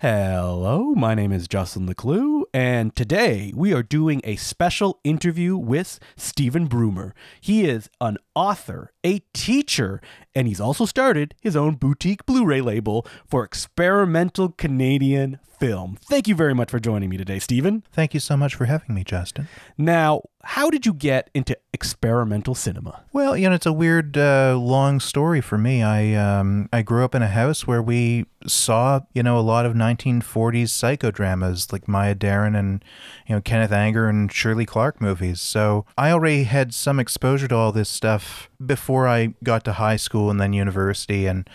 [0.00, 5.98] Hello, my name is Justin Leclue, and today we are doing a special interview with
[6.16, 7.14] Stephen Broomer.
[7.40, 10.00] He is an author, a teacher,
[10.34, 15.98] and he's also started his own boutique Blu ray label for experimental Canadian film.
[16.08, 17.82] Thank you very much for joining me today, Stephen.
[17.92, 19.48] Thank you so much for having me, Justin.
[19.78, 23.02] Now, how did you get into experimental cinema?
[23.12, 25.82] Well, you know, it's a weird, uh, long story for me.
[25.82, 29.66] I um, I grew up in a house where we saw, you know, a lot
[29.66, 32.84] of 1940s psychodramas like Maya Deren and,
[33.26, 35.40] you know, Kenneth Anger and Shirley Clarke movies.
[35.40, 38.22] So I already had some exposure to all this stuff
[38.64, 41.48] before I got to high school and then university, and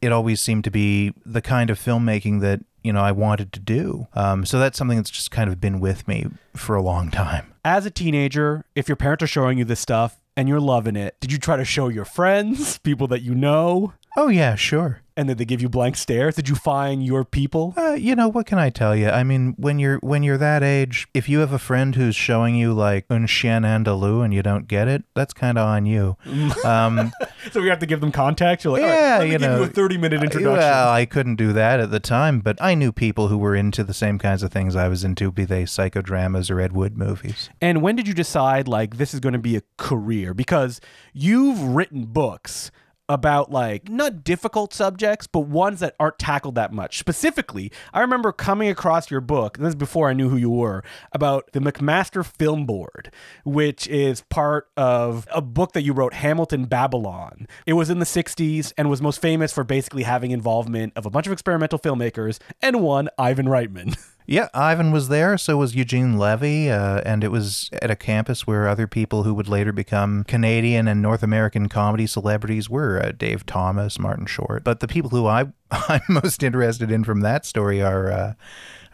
[0.00, 3.60] it always seemed to be the kind of filmmaking that you know I wanted to
[3.60, 4.06] do.
[4.14, 7.54] Um, so that's something that's just kind of been with me for a long time.
[7.64, 11.16] As a teenager, if your parents are showing you this stuff and you're loving it,
[11.20, 13.92] did you try to show your friends, people that you know?
[14.16, 15.02] Oh yeah, sure.
[15.18, 16.36] And did they give you blank stares?
[16.36, 17.72] Did you find your people?
[17.76, 19.08] Uh, you know what can I tell you?
[19.08, 22.54] I mean, when you're when you're that age, if you have a friend who's showing
[22.54, 26.16] you like un chien andalou and you don't get it, that's kind of on you.
[26.64, 27.12] Um,
[27.50, 28.64] so we have to give them context.
[28.64, 30.52] You're like, right, Yeah, me you give know, you a 30 minute introduction.
[30.52, 33.84] Well, I couldn't do that at the time, but I knew people who were into
[33.84, 37.48] the same kinds of things I was into, be they psychodramas or Ed Wood movies.
[37.62, 40.34] And when did you decide like this is going to be a career?
[40.34, 40.80] Because
[41.14, 42.70] you've written books
[43.08, 46.98] about like not difficult subjects, but ones that aren't tackled that much.
[46.98, 50.82] Specifically, I remember coming across your book, this is before I knew who you were,
[51.12, 53.12] about the McMaster Film Board,
[53.44, 57.46] which is part of a book that you wrote, Hamilton Babylon.
[57.66, 61.10] It was in the 60s and was most famous for basically having involvement of a
[61.10, 63.96] bunch of experimental filmmakers and one, Ivan Reitman.
[64.28, 68.44] Yeah, Ivan was there, so was Eugene Levy, uh, and it was at a campus
[68.44, 73.12] where other people who would later become Canadian and North American comedy celebrities were uh,
[73.12, 74.64] Dave Thomas, Martin Short.
[74.64, 78.32] But the people who I I'm most interested in from that story are uh,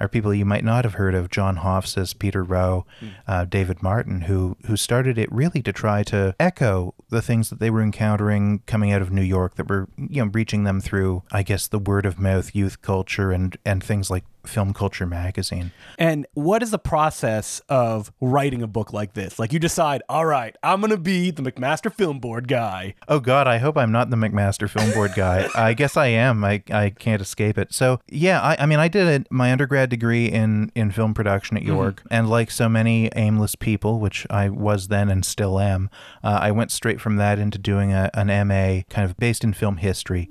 [0.00, 2.84] are people you might not have heard of: John Hofsess, Peter Rowe,
[3.26, 7.58] uh, David Martin, who who started it really to try to echo the things that
[7.58, 11.22] they were encountering coming out of New York that were you know reaching them through,
[11.32, 15.72] I guess, the word of mouth youth culture and and things like Film Culture Magazine.
[15.98, 19.38] And what is the process of writing a book like this?
[19.38, 22.94] Like you decide, all right, I'm going to be the McMaster Film Board guy.
[23.08, 25.48] Oh God, I hope I'm not the McMaster Film Board guy.
[25.54, 26.44] I guess I am.
[26.44, 27.72] I, I can't escape it.
[27.72, 31.56] So yeah, I, I mean, I did a, my undergrad degree in in film production
[31.56, 35.90] at York, and like so many aimless people, which I was then and still am,
[36.22, 39.52] uh, I went straight from that into doing a, an MA kind of based in
[39.52, 40.28] film history.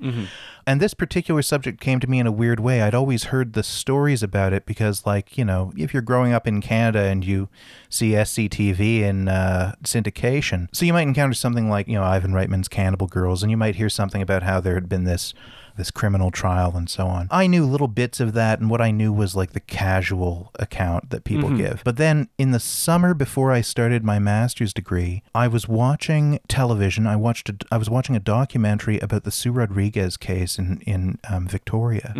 [0.66, 2.82] And this particular subject came to me in a weird way.
[2.82, 6.46] I'd always heard the stories about it because, like, you know, if you're growing up
[6.46, 7.48] in Canada and you
[7.88, 12.68] see SCTV in uh, syndication, so you might encounter something like, you know, Ivan Reitman's
[12.68, 15.34] Cannibal Girls, and you might hear something about how there had been this
[15.76, 17.28] this criminal trial and so on.
[17.30, 21.10] I knew little bits of that, and what I knew was like the casual account
[21.10, 21.82] that people give.
[21.84, 27.06] But then in the summer before I started my master's degree, I was watching television.
[27.06, 31.18] I watched a, I was watching a documentary about the Sue Rodriguez case in in
[31.28, 32.14] um, Victoria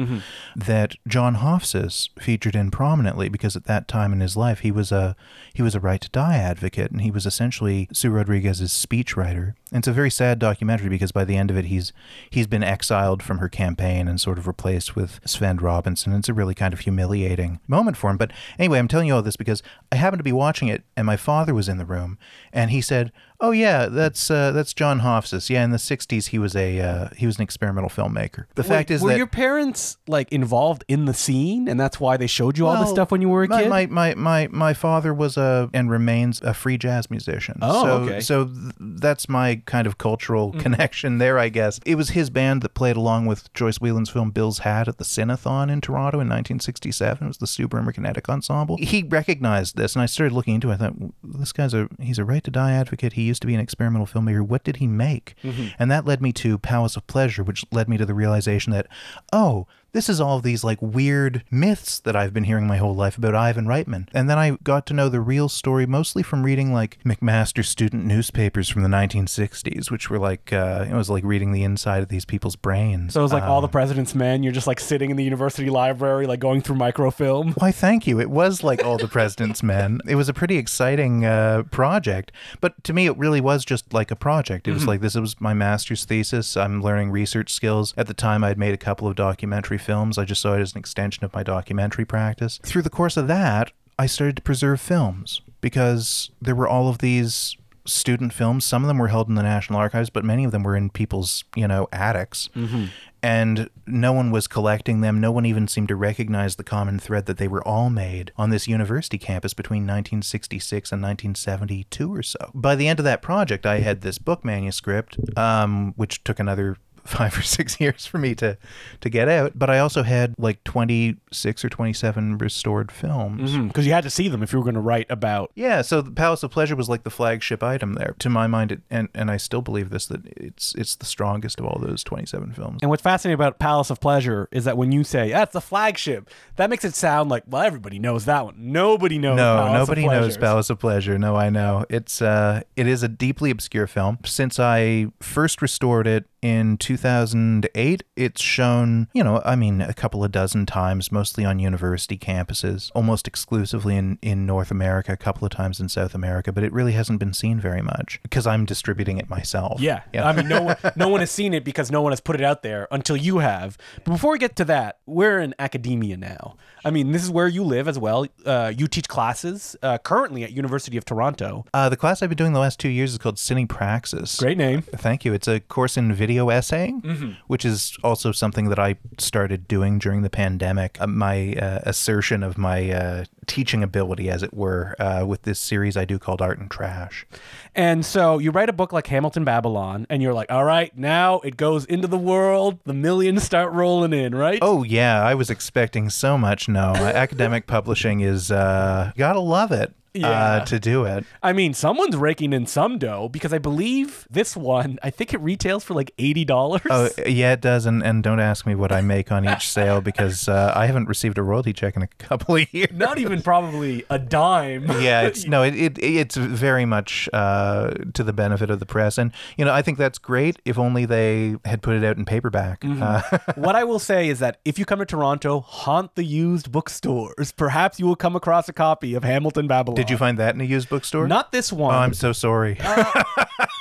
[0.56, 4.92] that John Hofsess featured in prominently because at that time in his life he was
[4.92, 5.14] a
[5.54, 9.54] he was a right to die advocate and he was essentially Sue Rodriguez's speechwriter.
[9.72, 11.92] And it's a very sad documentary because by the end of it he's
[12.28, 16.12] he's been exiled from her campaign and sort of replaced with Svend Robinson.
[16.12, 18.18] It's a really kind of humiliating moment for him.
[18.18, 21.06] But anyway, I'm telling you all this because I happened to be watching it and
[21.06, 22.18] my father was in the room
[22.52, 25.50] and he said, "Oh yeah, that's uh, that's John Hofsess.
[25.50, 28.46] Yeah, in the '60s he was a uh, he was an experimental filmmaker.
[28.54, 32.16] The fact is were that your parents like involved in the scene, and that's why
[32.16, 33.68] they showed you all this Well, stuff when you were a my, kid?
[33.68, 37.58] My, my, my, my father was a and remains a free jazz musician.
[37.60, 38.20] Oh, so, okay.
[38.20, 41.80] So th- that's my kind of cultural connection there, I guess.
[41.84, 45.04] It was his band that played along with Joyce Wieland's film Bill's Hat at the
[45.04, 47.24] Cinethon in Toronto in 1967.
[47.24, 48.76] It was the Stu Broomer Kinetic Ensemble.
[48.78, 50.74] He recognized this, and I started looking into it.
[50.74, 50.94] I thought,
[51.24, 53.14] this guy's a he's a right to die advocate.
[53.14, 54.42] He used to be an experimental filmmaker.
[54.42, 55.34] What did he make?
[55.42, 55.68] Mm-hmm.
[55.78, 58.86] And that led me to Palace of Pleasure, which led me to the realization that,
[59.32, 63.18] oh, this is all these like weird myths that I've been hearing my whole life
[63.18, 64.08] about Ivan Reitman.
[64.14, 68.04] And then I got to know the real story mostly from reading like McMaster student
[68.06, 72.08] newspapers from the 1960s, which were like, uh, it was like reading the inside of
[72.08, 73.12] these people's brains.
[73.14, 74.42] so it was like Uh, all the president's men.
[74.42, 77.52] You're just like sitting in the university library, like going through microfilm.
[77.58, 78.20] Why, thank you.
[78.20, 80.00] It was like all the President's Men.
[80.06, 84.10] It was a pretty exciting uh, project, but to me, it really was just like
[84.10, 84.66] a project.
[84.66, 86.56] It was like this was my master's thesis.
[86.56, 87.92] I'm learning research skills.
[87.96, 90.18] At the time, I'd made a couple of documentary films.
[90.18, 92.60] I just saw it as an extension of my documentary practice.
[92.62, 96.98] Through the course of that, I started to preserve films because there were all of
[96.98, 97.56] these
[97.86, 98.64] student films.
[98.64, 100.90] Some of them were held in the National Archives, but many of them were in
[100.90, 102.48] people's, you know, attics.
[102.54, 102.86] Mm-hmm.
[103.24, 105.20] And no one was collecting them.
[105.20, 108.50] No one even seemed to recognize the common thread that they were all made on
[108.50, 112.50] this university campus between 1966 and 1972 or so.
[112.52, 116.78] By the end of that project, I had this book manuscript, um, which took another
[117.04, 118.56] five or six years for me to
[119.00, 119.52] to get out.
[119.58, 123.52] But i also had like 26 or 27 restored films.
[123.52, 123.80] Because Mm-hmm.
[123.82, 126.10] you had to see them if you were going to write about yeah so the
[126.10, 128.14] palace of pleasure was like the flagship item there.
[128.18, 131.58] To my mind it, and and i still believe this that it's it's the strongest
[131.60, 132.78] of all those 27 films.
[132.82, 136.30] And what's fascinating about Palace of Pleasure is that when you say that's the flagship,
[136.56, 138.54] that makes it sound like well everybody knows that one.
[138.58, 139.36] Nobody knows.
[139.36, 141.18] no Palace nobody of knows palace of pleasure.
[141.18, 141.84] No i know.
[141.90, 144.18] It's uh it is a deeply obscure film.
[144.24, 150.24] Since i first restored it in 2008 it's shown you know i mean a couple
[150.24, 155.44] of dozen times mostly on university campuses almost exclusively in in north america a couple
[155.44, 158.64] of times in south america but it really hasn't been seen very much because i'm
[158.64, 160.02] distributing it myself Yeah.
[160.12, 160.26] yeah.
[160.28, 162.42] I mean, no one, no one has seen it because no one has put it
[162.42, 163.76] out there until you have.
[164.04, 166.56] But before we get to that, we're in academia now.
[166.84, 168.26] I mean, this is where you live as well.
[168.44, 171.64] Uh, you teach classes uh, currently at University of Toronto.
[171.74, 174.58] uh, the class i've been doing the last two years is called cine praxis Great
[174.58, 174.82] name.
[174.82, 175.32] Thank you.
[175.34, 180.22] It's a course in video essaying, which is also something that I started doing during
[180.22, 180.96] the pandemic.
[181.00, 185.58] Uh, my uh, assertion of my uh, teaching ability, as it were, uh, with this
[185.58, 187.26] series I do called Art and Trash.
[187.74, 191.40] And so you write a book like Hamilton Babylon, and you're like, all right, now
[191.40, 192.78] it goes into the world.
[192.84, 194.58] The millions start rolling in, right?
[194.62, 195.22] Oh, yeah.
[195.22, 196.68] I was expecting so much.
[196.68, 199.92] No, academic publishing is, uh, gotta love it.
[200.14, 200.28] Yeah.
[200.28, 201.24] Uh, to do it.
[201.42, 205.40] I mean, someone's raking in some dough because I believe this one, I think it
[205.40, 206.80] retails for like $80.
[206.90, 207.86] Oh, yeah, it does.
[207.86, 211.06] And, and don't ask me what I make on each sale because uh, I haven't
[211.06, 212.90] received a royalty check in a couple of years.
[212.92, 214.84] Not even probably a dime.
[215.00, 219.18] yeah, it's no, it, it it's very much uh, to the benefit of the press,
[219.18, 220.60] and you know I think that's great.
[220.64, 222.84] If only they had put it out in paperback.
[222.84, 223.22] Uh,
[223.54, 227.52] what I will say is that if you come to Toronto, haunt the used bookstores.
[227.52, 229.96] Perhaps you will come across a copy of Hamilton Babylon.
[230.02, 231.26] Did you find that in a used bookstore?
[231.28, 231.94] Not this Oh, one.
[231.94, 232.76] I'm so sorry.
[232.80, 233.04] Uh,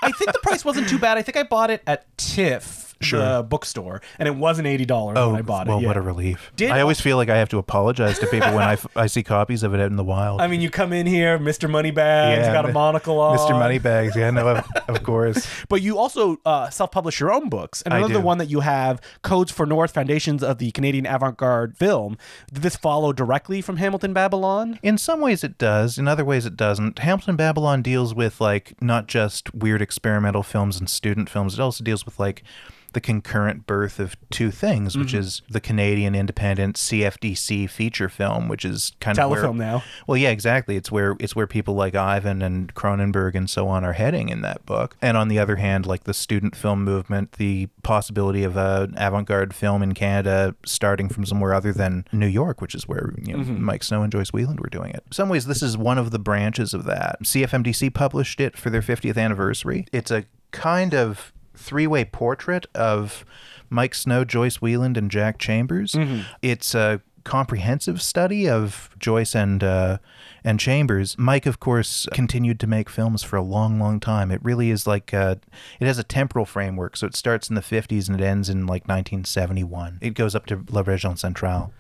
[0.04, 1.18] I think the price wasn't too bad.
[1.18, 5.30] I think I bought it at TIFF, the bookstore, and it wasn't eighty dollars oh,
[5.30, 5.82] when I bought well, it.
[5.82, 5.88] yeah.
[5.88, 6.52] what a relief.
[6.56, 9.08] Did- I always feel like I have to apologize to people when I, f- I
[9.08, 10.42] see copies of it out in the wild.
[10.42, 11.70] I mean, you come in here, Mr.
[11.70, 13.52] Moneybags, yeah, got a monocle on, Mr.
[13.52, 14.16] Moneybags.
[14.16, 15.48] Yeah, no, of, of course.
[15.70, 19.52] But you also uh, self-publish your own books, and another one that you have, Codes
[19.52, 22.18] for North: Foundations of the Canadian Avant-Garde Film.
[22.52, 24.80] Did this follow directly from Hamilton Babylon?
[24.84, 27.00] In some ways it does, in other ways it doesn't.
[27.00, 31.84] Hamilton Babylon deals with like not just weird experimental films and student films, it also
[31.84, 32.44] deals with like
[32.94, 35.20] the concurrent birth of two things, which mm-hmm.
[35.20, 39.84] is the Canadian independent CFDC feature film, which is kind of Telefilm now.
[40.08, 40.76] Well, yeah, exactly.
[40.76, 44.42] It's where it's where people like Ivan and Cronenberg and so on are heading in
[44.42, 44.98] that book.
[45.02, 49.54] And on the other hand, like the student film movement, the possibility of an avant-garde
[49.54, 53.40] film in Canada starting from somewhere other than New York, which is where you know,
[53.40, 53.64] mm-hmm.
[53.64, 55.04] Mike Snow and Joyce Wieland were doing it.
[55.08, 57.22] In some ways, this is one of the branches of that.
[57.24, 59.86] CFMDC published it for their 50th anniversary.
[59.92, 61.32] It's a kind of
[61.62, 63.26] three-way portrait of
[63.70, 65.96] Mike Snow, Joyce Wieland, and Jack Chambers.
[66.42, 69.98] It's a comprehensive study of Joyce and uh,
[70.44, 71.16] and Chambers.
[71.18, 74.32] Mike, of course, continued to make films for a long, long time.
[74.32, 75.36] It really is like uh,
[75.80, 78.62] it has a temporal framework, so it starts in the '50s and it ends in
[78.62, 80.00] like 1971.
[80.02, 81.72] It goes up to La Région Centrale.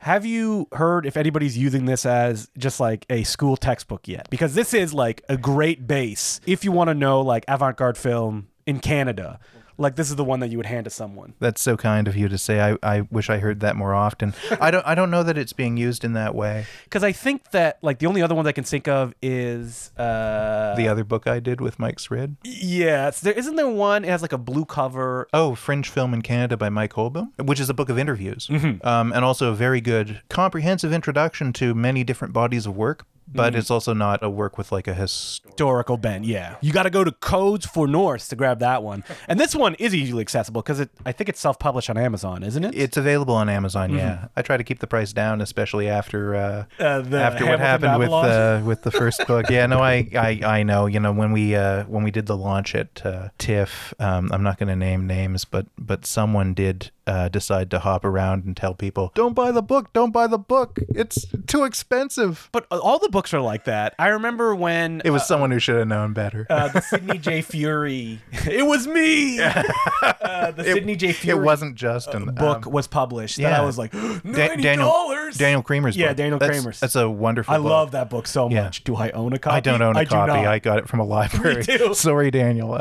[0.00, 4.28] Have you heard if anybody's using this as just like a school textbook yet?
[4.30, 8.48] Because this is like a great base if you want to know like avant-garde film
[8.66, 9.38] in Canada.
[9.78, 11.34] Like this is the one that you would hand to someone.
[11.38, 12.62] That's so kind of you to say.
[12.62, 14.32] I, I wish I heard that more often.
[14.58, 16.64] I don't I don't know that it's being used in that way.
[16.84, 20.74] Because I think that like the only other ones I can think of is uh
[20.76, 22.36] The other book I did with Mike Srid.
[22.42, 26.22] yes there isn't there one it has like a blue cover Oh, Fringe Film in
[26.22, 28.48] Canada by Mike Hoolboom, which is a book of interviews,
[28.82, 33.04] um, and also a very good, comprehensive introduction to many different bodies of work.
[33.28, 36.24] But it's also not a work with like a historical bent.
[36.24, 39.04] Yeah, you got to go to Codes for North to grab that one.
[39.28, 42.62] And this one is easily accessible because it I think it's self-published on Amazon, isn't
[42.64, 42.74] it?
[42.76, 43.92] It's available on Amazon.
[43.92, 47.58] Yeah, I try to keep the price down, especially after uh, Uh, after what Hamilton
[47.60, 48.30] happened with Babylon?
[48.30, 49.50] uh, with the first book.
[49.50, 50.86] Yeah, no, I, I I know.
[50.86, 54.42] You know when we uh, when we did the launch at uh, TIFF, um, I'm
[54.44, 58.56] not going to name names, but but someone did uh, decide to hop around and
[58.56, 59.92] tell people, "Don't buy the book.
[59.92, 60.78] Don't buy the book.
[60.88, 63.94] It's too expensive." but uh, all the books are like that.
[63.98, 66.46] I remember when It was someone who should have known better.
[66.50, 67.42] uh, the Sidney J.
[67.42, 68.18] Furie.
[68.46, 69.40] it was me.
[69.40, 71.12] uh, the Sidney J.
[71.12, 72.26] Furie it wasn't Justin.
[72.34, 73.38] book Um, was published.
[73.38, 73.50] yeah.
[73.50, 73.94] That I was like,
[74.24, 75.36] ninety Daniel- dollars.
[75.36, 76.16] Daniel Kremer's Yeah, book.
[76.16, 76.80] Daniel That's- Kremer's.
[76.80, 77.54] That's a wonderful.
[77.54, 77.66] I book.
[77.66, 78.64] love that book so Yeah.
[78.64, 78.84] much.
[78.84, 79.56] Do I own a copy?
[79.56, 80.32] I don't own a I copy.
[80.32, 81.64] I got it from a library.
[81.94, 82.76] Sorry, Daniel.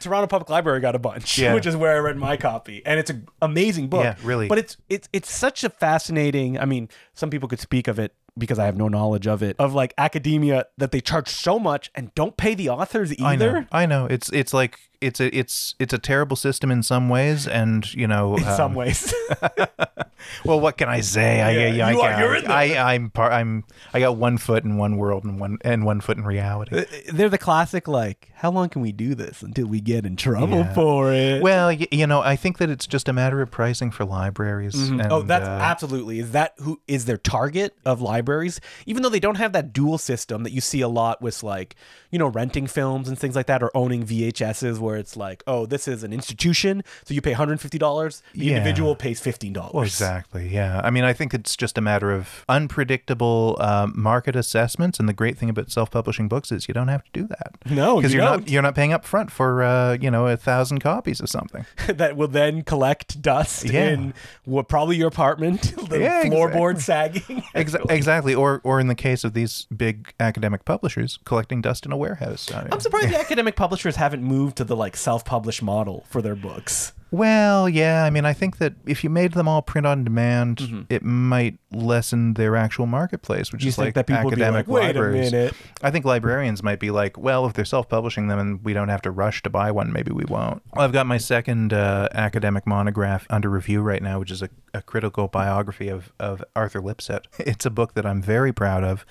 [0.00, 1.54] Toronto Public Library got a bunch, Yeah.
[1.54, 4.04] which is where I read my copy, and it's an amazing book.
[4.04, 4.48] Yeah, really.
[4.48, 6.58] But it's it's it's such a fascinating.
[6.58, 9.56] I mean, some people could speak of it because I have no knowledge of it.
[9.58, 13.50] Of like academia that they charge so much and don't pay the authors either.
[13.50, 13.66] I know.
[13.72, 14.06] I know.
[14.06, 18.06] It's it's like it's a it's it's a terrible system in some ways, and you
[18.06, 19.12] know, In um, some ways,
[20.44, 21.40] Well, what can I say?
[21.40, 22.52] I, Yeah, I, you are- I, you're in there.
[22.52, 23.32] I, I'm part.
[23.32, 23.64] I'm.
[23.92, 26.84] I got one foot in one world and one and one foot in reality.
[27.12, 27.88] they're the classic.
[27.88, 30.74] Like, how long can we do this until we get in trouble Yeah.
[30.74, 31.42] for it?
[31.42, 34.74] Well, y- you know, I think that it's just a matter of pricing for libraries.
[34.88, 36.20] And, oh, that's uh, absolutely.
[36.20, 38.60] Is that who is their target of libraries?
[38.86, 41.74] Even though they don't have that dual system that you see a lot with like,
[42.10, 45.66] you know, renting films and things like that or owning VHSs where it's like, oh,
[45.66, 48.56] this is an institution, so you pay $150, the Yeah.
[48.56, 49.72] individual pays $15.
[49.74, 50.48] Well, exactly.
[50.48, 50.80] Yeah.
[50.84, 55.12] I mean, I think it's just a matter of unpredictable um, market assessments, and the
[55.12, 57.52] great thing about self-publishing books is you don't have to do that.
[57.70, 60.36] No, because you are not you're not paying up front for uh, you know a
[60.36, 61.64] thousand copies of something.
[61.88, 63.90] that will then collect dust Yeah.
[63.90, 67.42] in what probably your apartment, the Yeah, floorboard sagging.
[67.54, 68.34] Exa- exactly.
[68.34, 72.50] Or or in the case of these big academic publishers, collecting dust in a warehouse.
[72.52, 76.20] I mean, I'm surprised the academic publishers haven't moved to the like self-published model for
[76.22, 76.92] their books.
[77.12, 78.04] Well, yeah.
[78.04, 81.58] I mean, I think that if you made them all print on demand, it might
[81.70, 83.66] lessen their actual marketplace, which Mm-hmm.
[83.66, 85.30] You is like that people would be academic like, "Wait a libraries.
[85.30, 88.88] minute." I think librarians might be like, well, if they're self-publishing them and we don't
[88.88, 90.62] have to rush to buy one, maybe we won't.
[90.74, 94.48] Well, I've got my second uh, academic monograph under review right now, which is a,
[94.72, 97.26] a critical biography of, of Arthur Lipsett.
[97.38, 99.04] It's a book that I'm very proud of.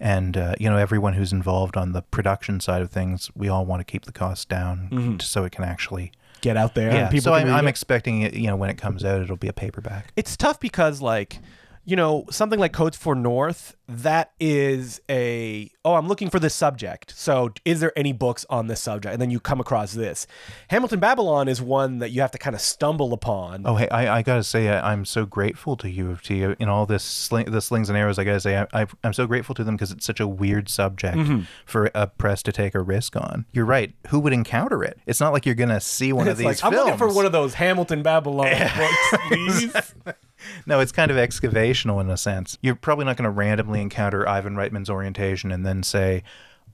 [0.00, 3.66] And, uh, you know, everyone who's involved on the production side of things, we all
[3.66, 6.88] want to keep the costs down so it can actually Get out there.
[6.90, 7.70] and yeah, people so I'm, I'm it.
[7.70, 8.32] expecting it.
[8.34, 10.12] You know, when it comes out, it'll be a paperback.
[10.14, 11.40] it's tough because like
[11.88, 16.54] you know something like codes for north that is a oh i'm looking for this
[16.54, 20.26] subject so is there any books on this subject and then you come across this
[20.68, 24.18] hamilton babylon is one that you have to kind of stumble upon Oh, hey, I,
[24.18, 27.50] I gotta say, I, I'm so grateful to U of T in all this sling,
[27.50, 28.18] the slings and arrows.
[28.18, 30.68] I gotta say, I, I, I'm so grateful to them because it's such a weird
[30.68, 31.40] subject Mm-hmm.
[31.66, 33.46] for a press to take a risk on.
[33.52, 33.94] You're right.
[34.08, 34.98] Who would encounter it?
[35.06, 37.32] It's not like you're gonna see one of these like i'm looking for one of
[37.32, 39.72] those hamilton babylon books please
[40.66, 42.58] No, it's kind of excavational in a sense.
[42.62, 46.22] You're probably not going to randomly encounter Ivan Reitman's orientation and then say,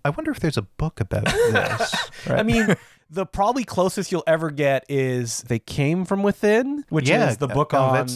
[0.05, 1.95] "I wonder if there's a book about this."
[2.27, 2.41] Right?
[2.41, 2.75] i mean
[3.15, 7.47] the probably closest you'll ever get is they came from within which yeah, is the
[7.47, 8.07] book on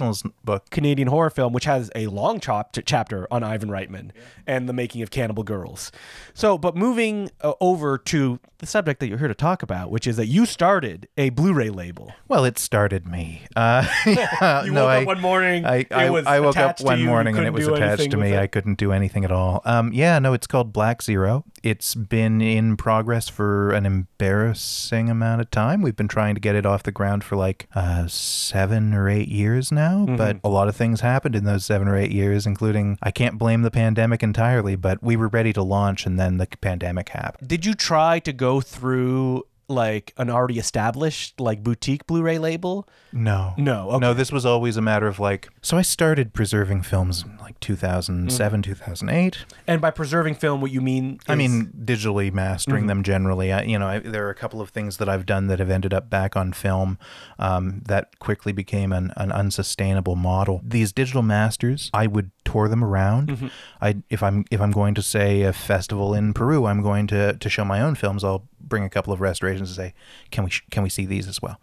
[0.45, 0.69] book.
[0.71, 4.11] Canadian horror film, which has a long chop- chapter on Ivan Reitman
[4.47, 5.93] and the making of Cannibal Girls.
[6.35, 10.07] So, but moving uh, over to the subject that you're here to talk about, which
[10.07, 12.12] is that you started a Blu-ray label.
[12.26, 13.43] Well, it started me.
[13.55, 16.81] Uh, yeah, You no, woke I, up one morning, I, I, was I woke up
[16.81, 18.37] one you, you morning and it was attached to me.
[18.37, 19.62] I couldn't do anything at all.
[19.64, 21.45] Um, yeah, no, it's called Black Zero.
[21.62, 25.83] It's been in progress for an embarrassing amount of time.
[25.83, 29.29] We've been trying to get it off the ground for like uh, seven or eight
[29.29, 30.17] years now, Mm-hmm.
[30.17, 33.38] but a lot of things happened in those seven or eight years, including I can't
[33.38, 37.49] blame the pandemic entirely, but we were ready to launch and then the pandemic happened.
[37.49, 42.89] Did you try to go through like an already established like boutique Blu-ray label?
[43.13, 43.55] No.
[43.57, 43.99] No, okay.
[43.99, 45.49] No, this was always a matter of like.
[45.63, 49.45] So I started preserving films in like 2007, 2008.
[49.67, 51.21] And by preserving film, what you mean?
[51.29, 53.53] I mean, digitally mastering them generally.
[53.53, 55.71] I, you know, I, there are a couple of things that I've done that have
[55.71, 56.99] ended up back on film
[57.39, 60.61] um, that quickly became an, an unsustainable model.
[60.65, 63.50] These digital masters, I would tour them around.
[63.81, 67.35] I if I'm if I'm going to say a festival in Peru, I'm going to
[67.35, 68.25] to show my own films.
[68.25, 69.95] I'll bring a couple of restorations and say,
[70.31, 71.59] can we sh- can we see these as well?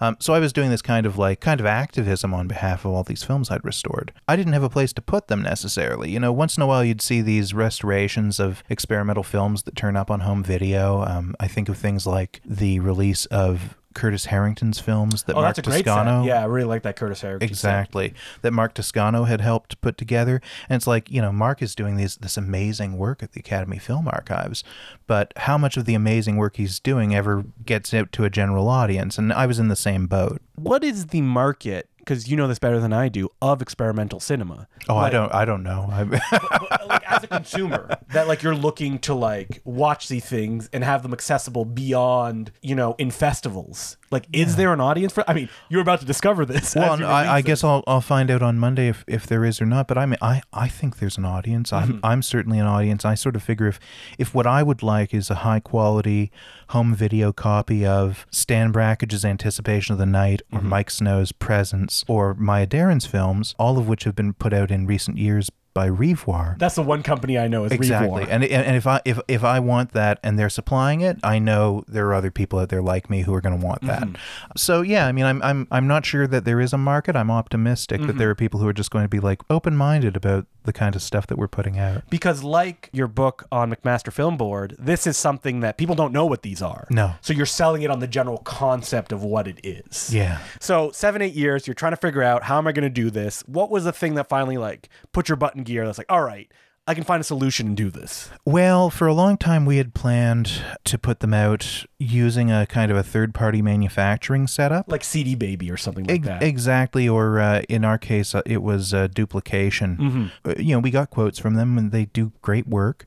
[0.00, 2.92] Um, so I was doing this kind of like kind of activism on behalf of
[2.92, 4.12] all these films I'd restored.
[4.28, 6.10] I didn't have a place to put them necessarily.
[6.10, 9.96] You know, once in a while you'd see these restorations of experimental films that turn
[9.96, 11.02] up on home video.
[11.02, 15.56] Um, I think of things like the release of Curtis Harrington's films that oh, Mark
[15.56, 16.28] that's a great Toscano set.
[16.28, 17.48] Yeah, I really like that Curtis Harrington.
[17.48, 17.50] set.
[17.50, 18.14] Exactly.
[18.42, 20.40] That Mark Toscano had helped put together.
[20.68, 23.78] And it's like, you know, Mark is doing these this amazing work at the Academy
[23.78, 24.62] Film Archives,
[25.06, 28.68] but how much of the amazing work he's doing ever gets out to a general
[28.68, 29.18] audience?
[29.18, 30.42] And I was in the same boat.
[30.54, 31.88] What is the market?
[32.06, 34.68] Because you know this better than I do of experimental cinema.
[34.88, 35.88] Oh, I don't I don't know.
[35.90, 36.22] I, but,
[36.86, 41.02] like as a consumer that like you're looking to like watch these things and have
[41.02, 45.48] them accessible beyond you know in festivals like is there an audience for i mean
[45.68, 48.88] you're about to discover this well, I, I guess I'll, I'll find out on Monday
[48.88, 49.88] if, if there is or not.
[49.88, 51.72] But I mean, I, I think there's an audience.
[51.72, 52.06] I'm, Mm-hmm.
[52.06, 53.04] I'm certainly an audience.
[53.04, 53.78] I sort of figure if,
[54.18, 56.30] if what I would like is a high quality
[56.68, 60.68] home video copy of Stan Brakhage's Anticipation of the Night or Mm-hmm.
[60.68, 64.86] Mike Snow's Presents or Maya Deren's films, all of which have been put out in
[64.86, 66.56] recent years by Revoir.
[66.58, 68.30] That's the one company I know is Exactly, Revoir.
[68.30, 71.38] and, and and if I if if I want that and they're supplying it, I
[71.38, 74.04] know there are other people out there like me who are going to want that.
[74.04, 74.16] Mm-hmm.
[74.56, 77.14] So yeah, I mean, I'm I'm I'm not sure that there is a market.
[77.14, 78.18] I'm optimistic that mm-hmm.
[78.18, 80.96] there are people who are just going to be like open minded about the kind
[80.96, 82.02] of stuff that we're putting out.
[82.10, 86.26] because like your book on McMaster Film Board, this is something that people don't know
[86.26, 86.86] what these are.
[86.90, 87.14] No.
[87.20, 90.12] So you're selling it on the general concept of what it is.
[90.12, 90.40] Yeah.
[90.60, 93.10] So seven, eight years, you're trying to figure out how am I going to do
[93.10, 93.42] this?
[93.46, 95.84] What was the thing that finally like put your butt in gear?
[95.84, 96.50] That's like, all right,
[96.88, 98.30] I can find a solution and do this.
[98.44, 102.92] Well, for a long time, we had planned to put them out using a kind
[102.92, 104.86] of a third party manufacturing setup.
[104.88, 106.42] Like CD Baby or something like Ex- that.
[106.44, 110.30] Exactly, or uh, in our case, uh, it was uh, duplication.
[110.44, 113.04] Uh, you know, we got quotes from them, and they do great work.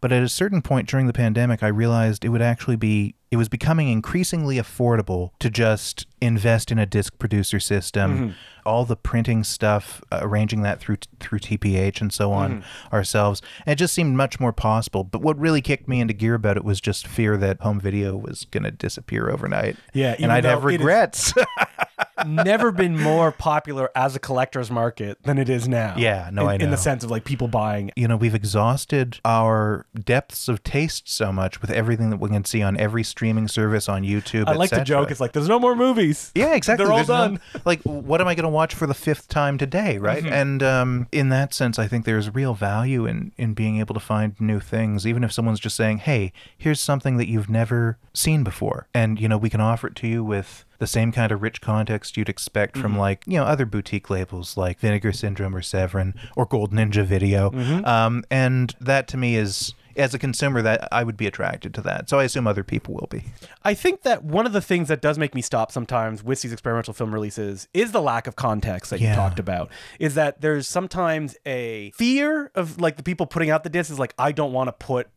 [0.00, 3.36] But at a certain point during the pandemic, I realized it would actually be it
[3.36, 8.34] was becoming increasingly affordable to just invest in a disc producer system,
[8.66, 13.40] all the printing stuff, uh, arranging that through through TPH and so on ourselves.
[13.64, 15.04] And it just seemed much more possible.
[15.04, 18.16] But what really kicked me into gear about it was just fear that home video
[18.16, 19.76] was going to disappear overnight.
[19.92, 21.32] Yeah, and I'd have regrets.
[22.26, 25.94] Never been more popular as a collector's market than it is now.
[25.96, 27.90] Yeah, no, in, I In the sense of like people buying.
[27.96, 32.44] you know, we've exhausted our depths of taste so much with everything that we can
[32.44, 34.48] see on every streaming service on YouTube.
[34.48, 35.10] I like to joke.
[35.10, 36.30] It's like there's no more movies.
[36.34, 36.84] Yeah, exactly.
[36.84, 37.40] They're all There's no- done.
[37.64, 40.22] like, what am I going to watch for the fifth time today, right?
[40.22, 40.32] Mm-hmm.
[40.32, 44.00] And um, in that sense, I think there's real value in in being able to
[44.00, 48.44] find new things, even if someone's just saying, "Hey, here's something that you've never seen
[48.44, 51.40] before," and you know, we can offer it to you with the same kind of
[51.40, 53.00] rich context you'd expect from Mm-hmm.
[53.00, 57.50] like you know other boutique labels like Vinegar Syndrome or Severin or Gold Ninja Video,
[57.50, 57.84] Mm-hmm.
[57.84, 59.72] um, and that to me is.
[59.96, 62.94] As a consumer, that I would be attracted to that, so I assume other people
[62.94, 63.24] will be.
[63.64, 66.52] I think that one of the things that does make me stop sometimes with these
[66.52, 69.68] experimental film releases is the lack of context that you talked about.
[69.98, 73.98] Is that there's sometimes a fear of like the people putting out the disc is
[73.98, 75.08] like I don't want to put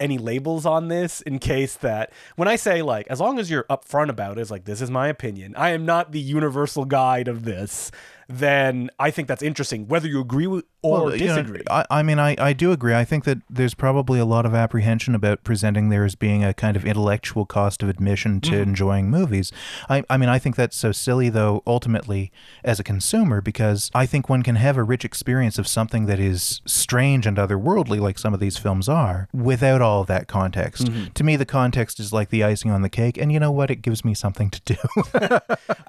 [0.00, 3.64] any labels on this in case that when I say like as long as you're
[3.64, 5.54] upfront about it, it's like this is my opinion.
[5.56, 7.90] I am not the universal guide of this.
[8.28, 11.62] Then I think that's interesting, whether you agree with or Well, you know, disagree.
[11.70, 12.94] I, I mean, I, I do agree.
[12.94, 16.52] I think that there's probably a lot of apprehension about presenting there as being a
[16.52, 18.62] kind of intellectual cost of admission to mm-hmm.
[18.62, 19.52] enjoying movies.
[19.88, 22.32] I, I mean, I think that's so silly, though, ultimately,
[22.64, 26.18] as a consumer, because I think one can have a rich experience of something that
[26.18, 30.86] is strange and otherworldly, like some of these films are, without all of that context.
[30.86, 31.12] Mm-hmm.
[31.12, 33.70] To me, the context is like the icing on the cake, and you know what?
[33.70, 34.76] It gives me something to do.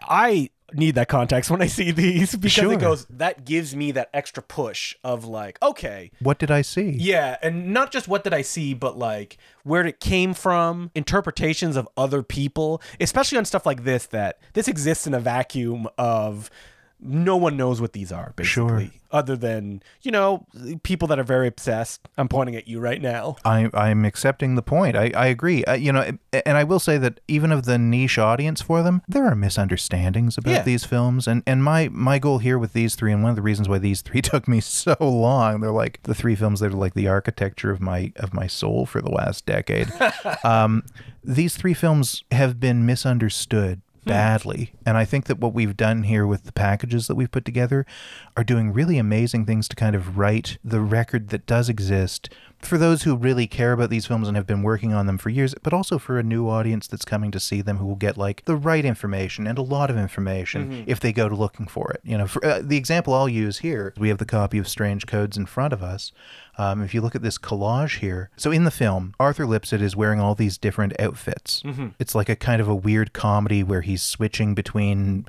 [0.04, 2.72] I need that context when I see these because Sure.
[2.74, 6.90] it goes that gives me that extra push of like, okay, what did I see?
[6.92, 11.76] yeah, and not just what did I see, but like where it came from, interpretations
[11.78, 16.50] of other people, especially on stuff like this that this exists in a vacuum of
[17.00, 18.46] no one knows what these are basically
[18.88, 18.90] Sure.
[19.12, 20.48] other than you know
[20.82, 24.62] people that are very obsessed i'm pointing at you right now I, I'm accepting the
[24.64, 24.96] point.
[24.98, 25.64] I, I agree.
[25.64, 29.02] Uh, you know, and I will say that even of the niche audience for them,
[29.08, 30.64] there are misunderstandings about Yeah.
[30.64, 31.28] these films.
[31.28, 33.78] And, and my, my goal here with these three, and one of the reasons why
[33.78, 37.08] these three took me so long, they're like the three films that are like the
[37.08, 39.88] architecture of my of my soul for the last decade.
[40.44, 40.84] um,
[41.24, 44.18] these three films have been misunderstood Mm-hmm.
[44.18, 44.74] badly.
[44.86, 47.86] And I think that what we've done here with the packages that we've put together
[48.36, 52.78] are doing really amazing things to kind of write the record that does exist for
[52.78, 55.54] those who really care about these films and have been working on them for years,
[55.64, 58.44] but also for a new audience that's coming to see them who will get like
[58.46, 62.02] the right information and a lot of information if they go to looking for it.
[62.04, 65.06] You know, for, uh, the example I'll use here, we have the copy of Strange
[65.06, 66.12] Codes in front of us.
[66.60, 69.96] Um, if you look at this collage here, so in the film, Arthur Lipsett is
[69.96, 71.62] wearing all these different outfits.
[72.00, 75.28] It's like a kind of a weird comedy where he's switching between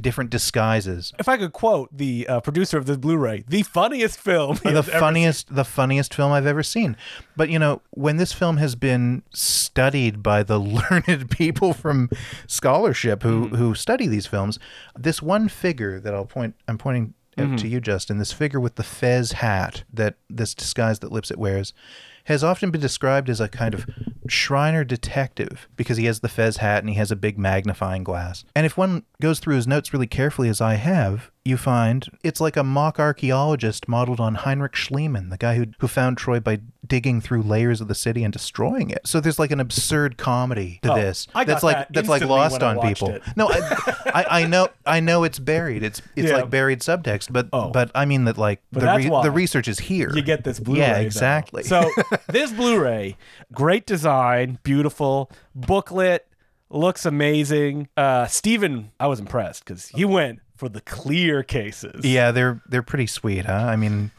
[0.00, 1.12] different disguises.
[1.18, 5.54] if i could quote the uh, producer of the blu-ray the funniest film the funniest
[5.54, 6.96] the funniest film I've ever seen.
[7.36, 10.58] But you know, when this film has been studied by the
[11.08, 12.08] learned people from
[12.46, 13.54] scholarship who Mm-hmm.
[13.56, 14.58] who study these films,
[14.98, 17.56] this one figure that I'll point I'm pointing Mm-hmm.
[17.56, 21.72] to you, Justin, this figure with the fez hat that this disguise that Lipsett wears
[22.24, 23.86] has often been described as a kind of
[24.32, 28.44] Shriner detective because he has the fez hat and he has a big magnifying glass.
[28.54, 32.40] And if one goes through his notes really carefully, as I have, you find it's
[32.40, 36.60] like a mock archaeologist modeled on Heinrich Schliemann, the guy who, who found Troy by
[36.86, 39.00] digging through layers of the city and destroying it.
[39.06, 42.24] So there's like an absurd comedy to Oh, this I that's like that that's like
[42.24, 43.08] lost on people.
[43.10, 43.22] it.
[43.36, 45.82] No, I, I, I know I know it's buried.
[45.82, 46.36] It's it's Yeah.
[46.38, 47.70] like buried subtext, but Oh.
[47.70, 50.10] but I mean that like But the why the research is here.
[50.14, 50.80] you get this Blu-ray.
[50.80, 51.62] Yeah, exactly.
[51.62, 51.90] So
[52.28, 53.16] this Blu-ray,
[53.52, 54.10] great design,
[54.62, 56.26] beautiful booklet,
[56.68, 57.88] looks amazing.
[57.96, 62.04] Uh, Steven, I was impressed because he went for the clear cases.
[62.04, 63.52] Yeah, they're they're pretty sweet, huh?
[63.54, 64.10] I mean,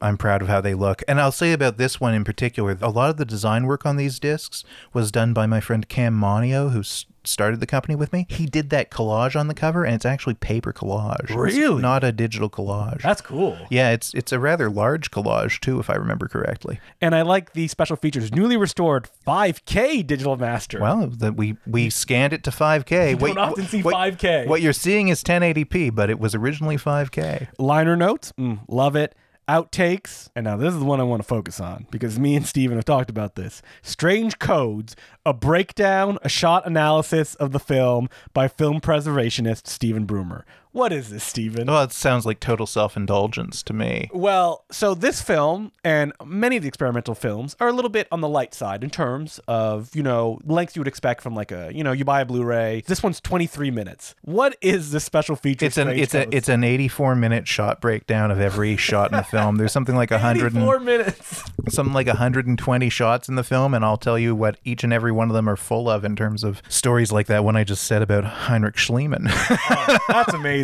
[0.00, 1.02] I'm proud of how they look.
[1.08, 3.96] And I'll say about this one in particular, a lot of the design work on
[3.96, 8.12] these discs was done by my friend Cam Monio, who s- started the company with
[8.12, 8.26] me.
[8.28, 11.24] He did that collage on the cover, and it's actually paper collage.
[11.24, 11.80] It's Really?
[11.82, 13.02] not a digital collage.
[13.02, 13.56] That's cool.
[13.70, 16.80] yeah, it's it's a rather large collage too, if I remember correctly.
[17.00, 18.32] And I like the special features.
[18.32, 20.80] Newly restored 5K digital master.
[20.80, 23.18] Well, that we we scanned it to 5K.
[23.18, 24.46] Wait, don't often see what- 5K.
[24.46, 27.48] What you're seeing is 1080p, but it was originally 5K.
[27.58, 29.14] liner notes, mm, love it.
[29.46, 32.46] Outtakes, and now this is the one I want to focus on because me and
[32.46, 33.60] Steven have talked about this.
[33.82, 40.44] Strange Codes, a breakdown, a shot analysis of the film by film preservationist Stephen Broomer.
[40.74, 41.68] What is this, Steven?
[41.68, 44.10] Well, it sounds like total self-indulgence to me.
[44.12, 48.20] Well, so this film and many of the experimental films are a little bit on
[48.22, 51.70] the light side in terms of, you know, lengths you would expect from like a,
[51.72, 52.82] you know, you buy a Blu-ray.
[52.88, 54.16] This one's 23 minutes.
[54.22, 55.64] What is this special feature?
[55.64, 59.22] It's an it's a it's an 84 minute shot breakdown of every shot in the
[59.22, 59.54] film.
[59.58, 61.44] There's something like 100 84 and, minutes.
[61.68, 65.12] something like 120 shots in the film, and I'll tell you what each and every
[65.12, 67.84] one of them are full of in terms of stories like that one I just
[67.84, 69.28] said about Heinrich Schliemann.
[69.30, 70.63] Oh, that's amazing.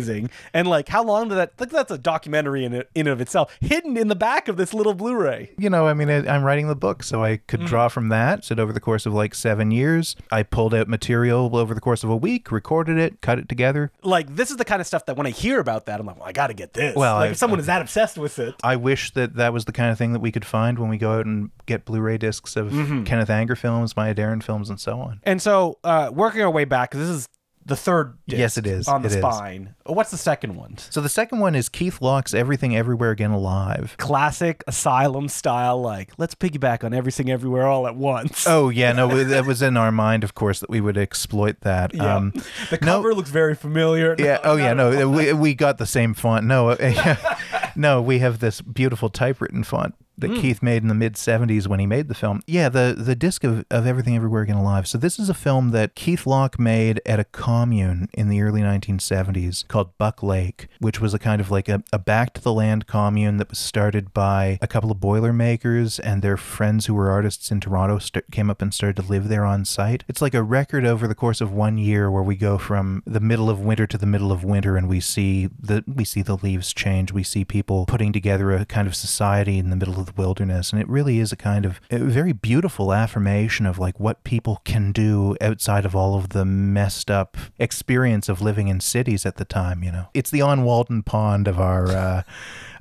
[0.53, 1.53] And like, how long did that?
[1.59, 4.93] Like, that's a documentary in in of itself, hidden in the back of this little
[4.93, 5.51] Blu-ray.
[5.57, 7.47] you know, I mean, I, I'm writing the book, so I Mm.
[7.47, 8.43] could draw from that.
[8.45, 12.03] So over the course of like seven years, I pulled out material over the course
[12.03, 13.91] of a week, recorded it, cut it together.
[14.03, 16.17] Like, this is the kind of stuff that when I hear about that, I'm like,
[16.17, 16.95] well, I got to get this.
[16.95, 19.65] Well, like, I- if someone is that obsessed with it, I wish that that was
[19.65, 22.17] the kind of thing that we could find when we go out and get Blu-ray
[22.17, 23.03] discs of Mm-hmm.
[23.03, 25.19] Kenneth Anger films, Maya Deren films, and so on.
[25.23, 27.27] and so uh, working our way back, this is
[27.65, 28.17] the third.
[28.25, 28.87] Yes, it is.
[28.87, 29.17] on the It is.
[29.17, 29.75] spine.
[29.85, 30.77] What's the second one?
[30.77, 33.95] So the second one is Keith Lock's Everything Everywhere Again Alive.
[33.97, 38.45] Classic asylum style, like let's piggyback on everything everywhere all at once.
[38.47, 41.93] Oh yeah, no, that was in our mind, of course, that we would exploit that.
[41.93, 42.15] Yeah.
[42.15, 42.31] Um,
[42.69, 44.15] the no- cover looks very familiar.
[44.17, 44.35] yeah.
[44.43, 44.73] No, Oh yeah.
[44.73, 46.45] No, we, we got the same font.
[46.45, 47.15] No, uh,
[47.75, 50.37] no, we have this beautiful typewritten font that Hmm.
[50.39, 52.41] Keith made in the mid '70s when he made the film.
[52.47, 54.87] Yeah, the the disc of, of Everything Everywhere Again Alive.
[54.87, 58.61] So this is a film that Keith Lock made at a commune in the early
[58.61, 62.53] 1970s called Buck Lake, which was a kind of like a, a back to the
[62.53, 67.09] land commune that was started by a couple of boilermakers and their friends who were
[67.09, 70.03] artists in Toronto st- came up and started to live there on site.
[70.07, 73.19] It's like a record over the course of one year where we go from the
[73.19, 76.37] middle of winter to the middle of winter and we see the we see the
[76.37, 77.11] leaves change.
[77.11, 80.71] We see people putting together a kind of society in the middle of the wilderness
[80.71, 84.61] and it really is a kind of a very beautiful affirmation of like what people
[84.63, 89.37] can do outside of all of the messed up experience of living in cities at
[89.37, 90.07] the time, you know.
[90.13, 92.23] It's the on Walden Pond of our uh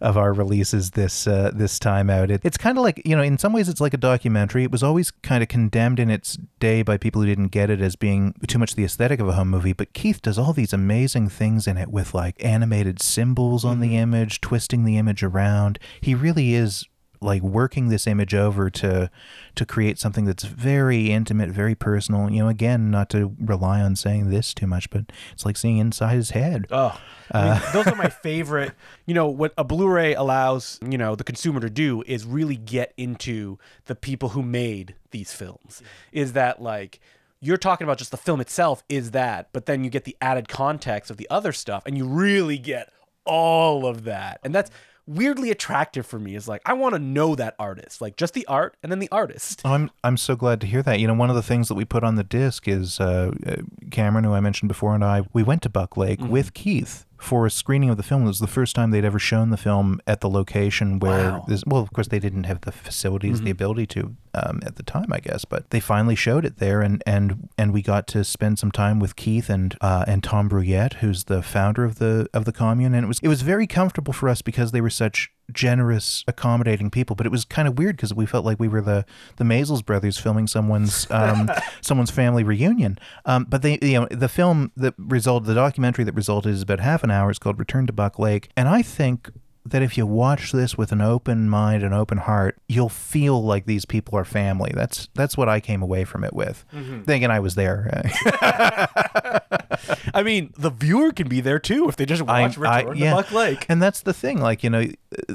[0.01, 2.31] of our releases this uh, this time out.
[2.31, 4.65] It, it's kind of like you know, in some ways, it's like a documentary.
[4.65, 7.81] It was always kind of condemned in its day by people who didn't get it
[7.81, 9.73] as being too much the aesthetic of a home movie.
[9.73, 13.97] But Keith does all these amazing things in it with like animated symbols on the
[13.97, 15.79] image, twisting the image around.
[16.01, 16.87] He really is
[17.21, 19.11] like working this image over to
[19.55, 22.31] to create something that's very intimate, very personal.
[22.31, 25.79] You know, again, not to rely on saying this too much, but it's like seeing
[25.79, 26.67] inside his head.
[26.71, 26.99] Oh,
[27.31, 28.73] I mean, uh, those are my favorite.
[29.07, 32.95] You know, what a Blu-ray allows, you know, the consumer to do is really get
[32.97, 35.83] into the people who made these films.
[36.13, 37.01] Is that like
[37.41, 40.49] you're talking about just the film itself is that, but then you get the added
[40.49, 42.93] context of the other stuff and you really get
[43.25, 44.41] all of that.
[44.43, 44.71] And that's
[45.07, 48.47] weirdly attractive for me is like I want to know that artist, like just the
[48.47, 49.63] art and then the artist.
[49.65, 51.01] Oh, I'm I'm so glad to hear that.
[51.01, 53.57] You know, one of the things that we put on the disc is uh, uh,
[53.91, 56.31] Cameron, who I mentioned before, and I we went to Buck Lake Mm-hmm.
[56.31, 58.23] with Keith for a screening of the film.
[58.25, 61.39] It was the first time they'd ever shown the film at the location where, Wow.
[61.41, 61.51] Mm-hmm.
[61.51, 64.83] this, well, of course, they didn't have the facilities, the ability to um, at the
[64.83, 68.25] time, I guess, but they finally showed it there, and and and we got to
[68.25, 72.29] spend some time with Keith and uh, and Tom Bruyette, who's the founder of the
[72.33, 74.91] of the commune, and it was it was very comfortable for us because they were
[74.91, 77.17] such generous, accommodating people.
[77.17, 79.05] But it was kind of weird because we felt like we were the
[79.37, 82.99] the Maysles brothers filming someone's um, someone's family reunion.
[83.25, 86.81] Um, but they, you know, the film that resulted, the documentary that resulted, is about
[86.81, 87.31] half an hour.
[87.31, 89.31] It's called Return to Buck Lake, and I think
[89.67, 93.67] that if you watch this with an open mind and open heart, you'll feel like
[93.67, 94.73] these people are family.
[94.75, 96.65] That's that's what I came away from it with.
[97.07, 97.91] Thinking I was there.
[100.15, 103.11] I mean, the viewer can be there too if they just watch I- Return yeah.
[103.11, 103.67] to Buck Lake.
[103.69, 104.87] And that's the thing, like you know,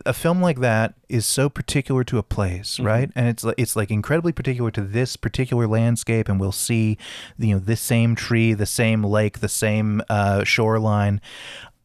[0.06, 2.86] a film like that is so particular to a place, Mm-hmm.
[2.86, 3.12] right?
[3.16, 6.98] And it's like it's like incredibly particular to this particular landscape, and we'll see,
[7.38, 11.22] you know, this same tree, the same lake, the same uh, shoreline,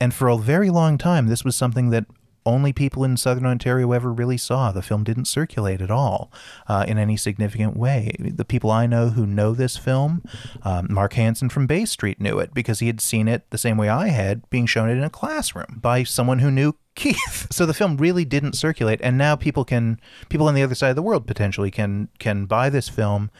[0.00, 2.06] and for a very long time, this was something that
[2.46, 4.72] only people in southern Ontario ever really saw.
[4.72, 6.32] The film didn't circulate at all
[6.68, 8.14] uh, in any significant way.
[8.18, 10.22] The people I know who know this film,
[10.62, 13.76] um, Mark Hansen from Bay Street knew it because he had seen it the same
[13.76, 17.46] way I had, being shown it in a classroom by someone who knew Keith.
[17.50, 20.90] So the film really didn't circulate, and now people can people on the other side
[20.90, 23.30] of the world potentially can can buy this film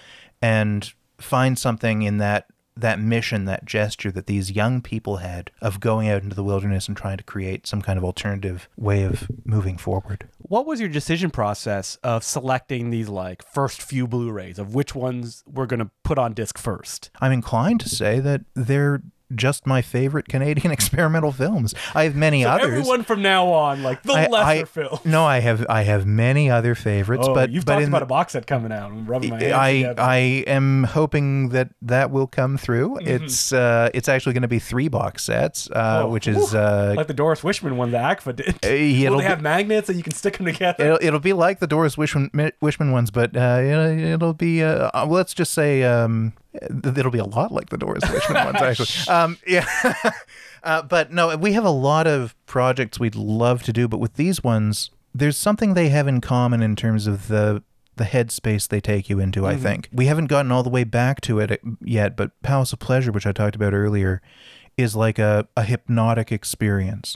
[0.40, 5.80] and find something in that that mission, that gesture that these young people had of
[5.80, 9.28] going out into the wilderness and trying to create some kind of alternative way of
[9.44, 10.28] moving forward.
[10.38, 15.44] What was your decision process of selecting these like first few Blu-rays of which ones
[15.46, 17.10] we're going to put on disc first?
[17.20, 19.02] I'm inclined to say that they're
[19.34, 21.74] just my favorite Canadian experimental films.
[21.94, 22.66] I have many So others.
[22.78, 24.98] everyone from now on, like the I- lesser I- film.
[25.04, 28.06] No, I have I have many other favorites, Oh, but you've but talked about a
[28.06, 28.90] box set coming out.
[28.90, 30.02] I'm rubbing my hands I together.
[30.02, 30.16] I
[30.46, 32.98] am hoping that that will come through.
[33.00, 36.06] It's uh it's actually going to be three box sets, uh, Mm-hmm.
[36.06, 38.48] Oh, which is uh, like the Doris Wishman one that AGFA did.
[38.48, 40.84] uh, Will they be, have magnets that you can stick them together?
[40.84, 42.30] it'll, it'll be like the Doris Wishman
[42.62, 47.18] Wishman ones, but uh, it'll, it'll be uh, uh, let's just say um, it'll be
[47.18, 49.12] a lot like the Doris Wishman ones actually.
[49.12, 49.66] Um, yeah.
[50.62, 54.14] Uh, but no, we have a lot of projects we'd love to do, but with
[54.14, 57.62] these ones, there's something they have in common in terms of the
[57.96, 59.46] the headspace they take you into.
[59.46, 62.78] I think we haven't gotten all the way back to it yet, but Palace of
[62.78, 64.22] Pleasure, which I talked about earlier,
[64.78, 67.14] is like a, a hypnotic experience.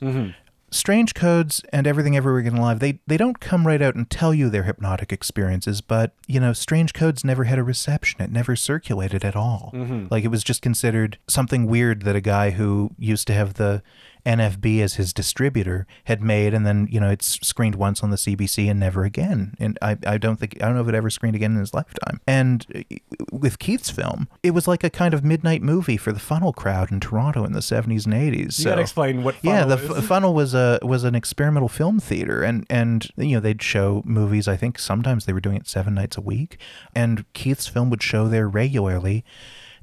[0.75, 4.35] Strange Codes and Everything Everywhere Again Live, they, they don't come right out and tell
[4.35, 8.21] you their hypnotic experiences, but, you know, Strange Codes never had a reception.
[8.21, 9.71] It never circulated at all.
[9.73, 10.09] Mm-hmm.
[10.11, 13.85] Like, it was just considered something weird that a guy who used to have the
[14.27, 18.17] NFB as his distributor had made, and then, you know, it's screened once on the
[18.17, 19.55] CBC and never again.
[19.59, 21.75] And I, I don't think, I don't know if it ever screened again in his
[21.75, 22.21] lifetime.
[22.27, 22.97] And uh,
[23.31, 26.91] with Keith's film, it was like a kind of midnight movie for the funnel crowd
[26.91, 28.59] in Toronto in the 70s and 80s.
[28.59, 29.37] you gotta explain what.
[29.43, 33.35] yeah, the funnel f- funnel was a was an experimental film theater, and and you
[33.35, 34.49] know they'd show movies.
[34.49, 36.57] I think sometimes they were doing it seven nights a week,
[36.95, 39.25] and Keith's film would show there regularly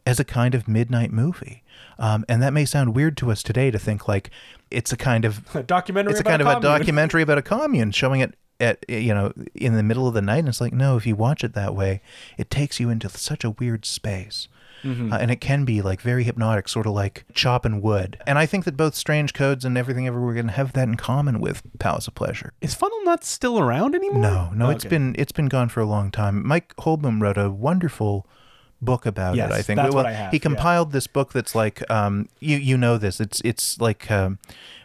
[0.05, 1.63] as a kind of midnight movie.
[1.99, 4.29] Um, and that may sound weird to us today to think like
[4.69, 6.11] it's a kind of a documentary.
[6.11, 9.33] it's a about kind of a documentary about a commune showing it at you know
[9.55, 11.73] in the middle of the night and it's like no if you watch it that
[11.75, 11.99] way
[12.37, 14.47] it takes you into such a weird space
[14.83, 15.13] Mm-hmm.
[15.13, 18.47] Uh, and it can be like very hypnotic sort of like chopping wood and i
[18.47, 21.39] think that both strange codes and everything ever we're going to have that in common
[21.39, 24.21] with palace of pleasure Is Funnel Nuts still around anymore?
[24.23, 24.95] no no it's Okay.
[24.95, 28.25] been it's been gone for a long time mike hoolboom wrote a wonderful
[28.81, 30.41] book about Yes, it i think that's well what I have, he yeah.
[30.41, 34.39] compiled this book that's like um you you know this it's it's like um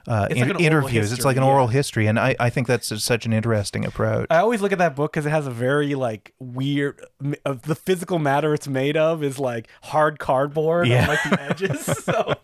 [0.09, 1.11] uh, It's like in- an oral interviews.
[1.13, 4.29] it's like an history, oral history, and I, I think that's such an interesting approach.
[4.31, 7.05] I always look at that book because it has a very like weird.
[7.45, 11.03] Of the physical matter it's made of is like hard cardboard Yeah.
[11.03, 11.81] on like the edges.
[12.05, 12.35] so,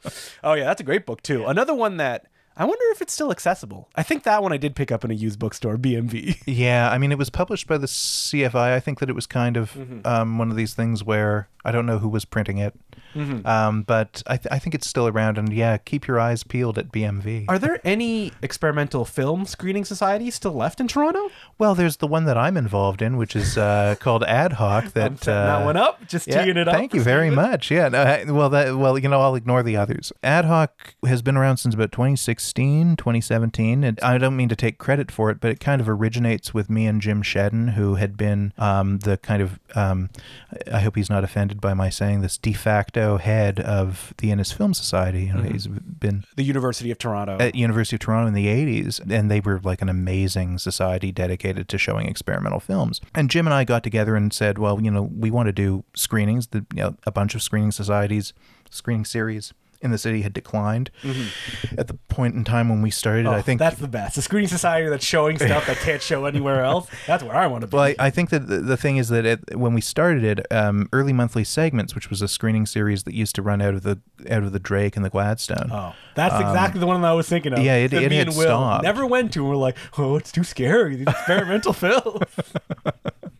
[0.42, 1.44] oh yeah, that's a great book too.
[1.46, 3.88] Another one that I wonder if it's still accessible.
[3.94, 6.42] I think that one I did pick up in a used bookstore, BMV.
[6.46, 8.72] Yeah, I mean, it was published by the CFI.
[8.74, 10.06] I think that it was kind of Mm-hmm.
[10.06, 12.75] um, one of these things where I don't know who was printing it,
[13.14, 13.46] Mm-hmm.
[13.46, 15.37] um, but I, th- I think it's still around.
[15.37, 17.44] And yeah, keep your eyes peeled at BMV.
[17.46, 21.31] Are there any experimental film screening societies still left in Toronto?
[21.59, 24.92] well, there's the one that I'm involved in, which is uh, called Ad Hoc.
[24.94, 26.75] That uh, that one up, just Yeah, teeing it up.
[26.75, 27.35] thank you very Steven.
[27.51, 27.70] much.
[27.70, 27.88] Yeah.
[27.88, 30.11] No, I- well, that well, you know, I'll ignore the others.
[30.22, 33.85] Ad hoc has been around since about 2016, 2017.
[33.85, 36.70] And I don't mean to take credit for it, but it kind of originates with
[36.70, 40.09] me and Jim Shedden, who had been um, the kind of um,
[40.72, 44.52] I hope he's not offended by my saying this de facto head of the Innis
[44.52, 45.24] Film Society.
[45.24, 45.52] You know, Mm-hmm.
[45.52, 47.36] he's been The University of Toronto.
[47.40, 51.68] at University of Toronto in the 80s, and they were like an amazing society dedicated
[51.68, 53.00] to showing experimental films.
[53.14, 55.84] And Jim and I got together and said, well, you know, we want to do
[55.94, 56.48] screenings.
[56.48, 58.32] The, you know, a bunch of screening societies,
[58.70, 59.52] screening series
[59.83, 60.90] in the city had declined
[61.77, 63.27] at the point in time when we started.
[63.27, 63.35] Mm-hmm.
[63.35, 64.16] Oh, I think that's the best.
[64.16, 66.88] A screening society that's showing stuff that can't show anywhere else.
[67.07, 67.77] That's where I want to be.
[67.77, 70.47] Well, I, I think that the, the thing is that it, when we started it,
[70.53, 73.83] um, early monthly segments, which was a screening series that used to run out of
[73.83, 75.71] the out of the Drake and the Gladstone.
[75.73, 77.59] Oh, that's exactly the one that I was thinking of.
[77.59, 78.85] Um, yeah, it- it had stopped.
[78.85, 79.40] Never went to.
[79.40, 80.97] And we're like, oh, it's too scary.
[80.97, 82.25] These experimental films.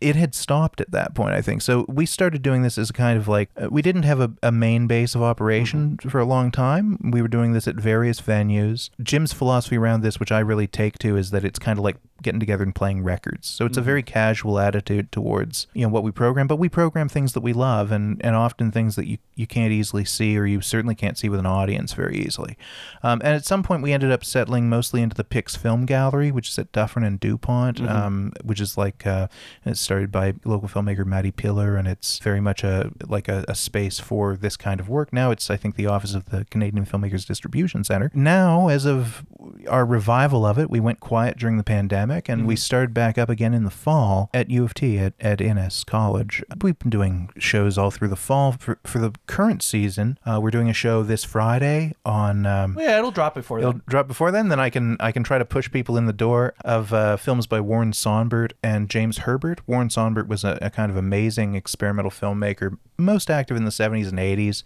[0.03, 1.61] It had stopped at that point, I think.
[1.61, 4.31] So we started doing this as a kind of like uh, we didn't have a,
[4.43, 6.99] a main base of operation for a long time.
[7.11, 8.89] We were doing this at various venues.
[9.01, 11.97] Jim's philosophy around this, which I really take to, is that it's kind of like
[12.21, 13.47] getting together and playing records.
[13.47, 17.07] So it's a very casual attitude towards you know what we program, but we program
[17.07, 20.45] things that we love and and often things that you you can't easily see or
[20.45, 22.57] you certainly can't see with an audience very easily.
[23.03, 26.31] Um, and at some point, we ended up settling mostly into the Pix Film Gallery,
[26.31, 29.27] which is at Dufferin and Dupont, um, which is like uh,
[29.65, 33.45] it started started by local filmmaker Matty Pillar, and it's very much a like a,
[33.47, 35.13] a space for this kind of work.
[35.13, 38.09] Now it's I think the office of the Canadian Filmmakers Distribution Center.
[38.15, 39.23] Now, as of
[39.67, 43.29] our revival of it, we went quiet during the pandemic, and we started back up
[43.29, 46.43] again in the fall at U of T at, at Innis College.
[46.63, 48.53] We've been doing shows all through the fall.
[48.53, 52.47] For, for the current season, uh, we're doing a show this Friday on.
[52.47, 53.83] Um, Yeah, it'll drop before It'll then.
[53.87, 54.47] drop before then.
[54.49, 57.45] Then I can I can try to push people in the door of uh, films
[57.45, 59.61] by Warren Sonbert and James Herbert.
[59.73, 64.07] Warren Sonbert was a, a kind of amazing experimental filmmaker, most active in the '70s
[64.07, 64.61] and '80s,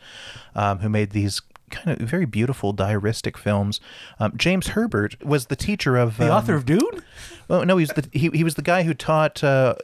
[0.53, 3.79] um, who made these kind of very beautiful diaristic films.
[4.19, 7.03] Um, James Herbert was the teacher of The um, author of Dune?
[7.47, 9.75] well, no, he was the he, he was the guy who taught uh,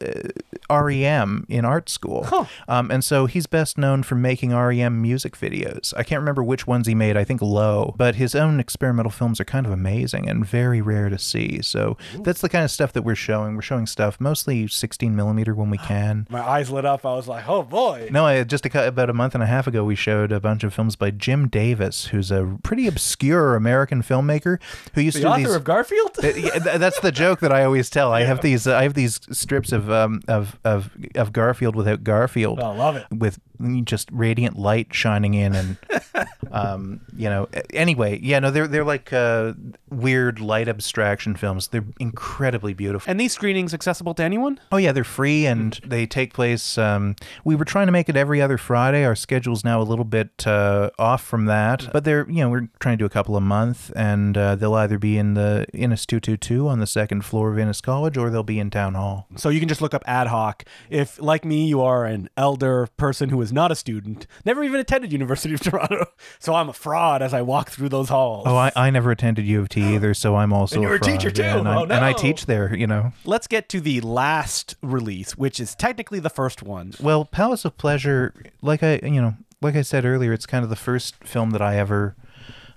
[0.70, 2.46] uh, REM in art school, Huh.
[2.68, 5.94] um, and so he's best known for making REM music videos.
[5.98, 7.16] I can't remember which ones he made.
[7.18, 11.10] I think Low, but his own experimental films are kind of amazing and very rare
[11.10, 11.62] to see.
[11.62, 13.56] So that's the kind of stuff that we're showing.
[13.56, 16.28] We're showing stuff mostly 16 millimeter when we can.
[16.30, 17.06] My eyes lit up.
[17.06, 18.08] I was like, oh boy.
[18.12, 20.64] No, I, just a, about a month and a half ago, we showed a bunch
[20.64, 21.73] of films by Jim Davis,
[22.08, 24.60] who's a pretty obscure American filmmaker
[24.94, 25.56] who used The to author these.
[25.56, 26.14] of Garfield?
[26.22, 28.12] Th- that's the joke that I always tell.
[28.14, 32.04] I have these uh, I have these strips of um of of of Garfield without
[32.04, 33.06] Garfield Oh, love it.
[33.12, 33.40] with
[33.86, 35.78] just radiant light shining in and
[36.52, 39.54] um you know anyway yeah no they're they're like uh
[39.90, 44.60] weird light abstraction films they're incredibly beautiful And these screenings accessible to anyone?
[44.72, 46.78] Oh yeah, they're free and they take place.
[46.78, 49.06] Um, we were trying to make it every other Friday.
[49.06, 52.70] Our schedule's now a little bit uh, off from that, but they're you know we're
[52.80, 56.06] trying to do a couple a month, and uh, they'll either be in the Innis
[56.06, 58.96] two two two on the second floor of Innis College, or they'll be in Town
[58.96, 59.28] Hall.
[59.36, 60.64] So you can just look up ad hoc.
[60.90, 64.80] If, like me, you are an elder person who is not a student, never even
[64.80, 66.06] attended University of Toronto,
[66.40, 68.44] so I'm a fraud as I walk through those halls.
[68.48, 70.96] Oh, I, I never attended U of T either, so I'm also And you a
[70.96, 71.38] a teacher, fraud.
[71.38, 71.60] Yeah, too.
[71.60, 72.76] and, I, Oh, and I teach there.
[72.76, 76.94] You know, Let's get to the last release, which is technically the first one.
[77.02, 80.70] well, Palace of Pleasure, like I you know like I said earlier, it's kind of
[80.70, 82.16] the first film that I ever.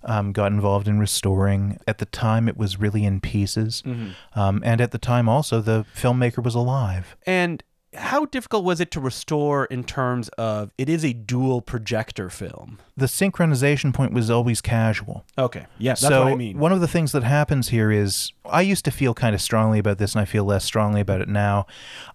[0.09, 1.81] Um, got involved in restoring.
[1.89, 3.83] At the time, it was really in pieces.
[4.37, 7.17] Um, and at the time, also, the filmmaker was alive.
[7.27, 7.65] And
[7.97, 12.79] how difficult was it to restore in terms of it is a dual projector film?
[12.97, 15.25] The synchronization point was always casual.
[15.37, 15.67] Okay.
[15.79, 16.59] Yes, that's so what I mean.
[16.59, 19.79] one of the things that happens here is I used to feel kind of strongly
[19.79, 21.67] about this, and I feel less strongly about it now.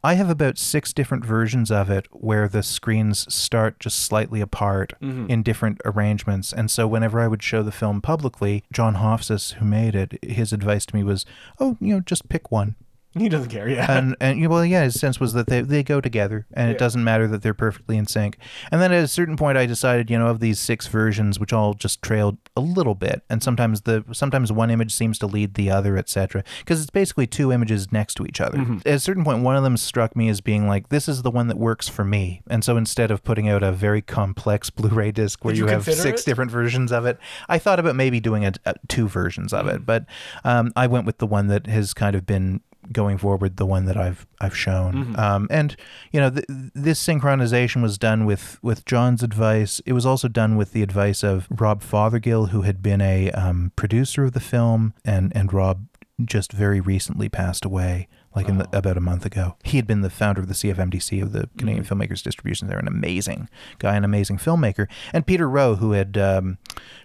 [0.03, 4.93] I have about six different versions of it where the screens start just slightly apart
[5.01, 5.29] Mm-hmm.
[5.29, 6.53] in different arrangements.
[6.53, 10.53] And so whenever I would show the film publicly, John Hofsess, who made it, his
[10.53, 11.25] advice to me was,
[11.59, 12.75] "Oh, you know, just pick one."
[13.17, 13.67] He doesn't care.
[13.67, 13.85] Yeah.
[13.97, 16.77] and and well, yeah, his sense was that they they go together, and it Yeah.
[16.79, 18.37] doesn't matter that they're perfectly in sync.
[18.71, 21.51] And then at a certain point, I decided, you know, of these six versions, which
[21.53, 25.55] all just trailed a little bit, and sometimes the sometimes one image seems to lead
[25.55, 26.43] the other, etc.
[26.59, 28.57] Because it's basically two images next to each other.
[28.57, 28.77] Mm-hmm.
[28.85, 31.31] At a certain point, one of them struck me as being like, this is the
[31.31, 32.41] one that works for me.
[32.49, 35.71] And so instead of putting out a very complex Blu-ray disc where Did you, you
[35.71, 36.25] have consider six it?
[36.25, 37.17] different versions of it,
[37.49, 39.75] I thought about maybe doing a, a two versions of Mm.
[39.75, 40.05] it, but
[40.43, 42.61] um, I went with the one that has kind of been
[42.93, 44.93] going forward the one that I've I've shown.
[44.93, 45.19] Mm-hmm.
[45.19, 45.75] Um, and
[46.11, 49.81] you know th- this synchronization was done with with John's advice.
[49.85, 53.71] It was also done with the advice of Rob Fothergill, who had been a um,
[53.75, 55.85] producer of the film, and and Rob
[56.23, 58.07] just very recently passed away.
[58.33, 61.21] Like in the, about a month ago, he had been the founder of the CFMDC
[61.21, 62.69] of the Canadian Filmmakers Distribution.
[62.69, 64.87] They're an amazing guy, an amazing filmmaker.
[65.11, 66.57] And Peter Rowe, who had um,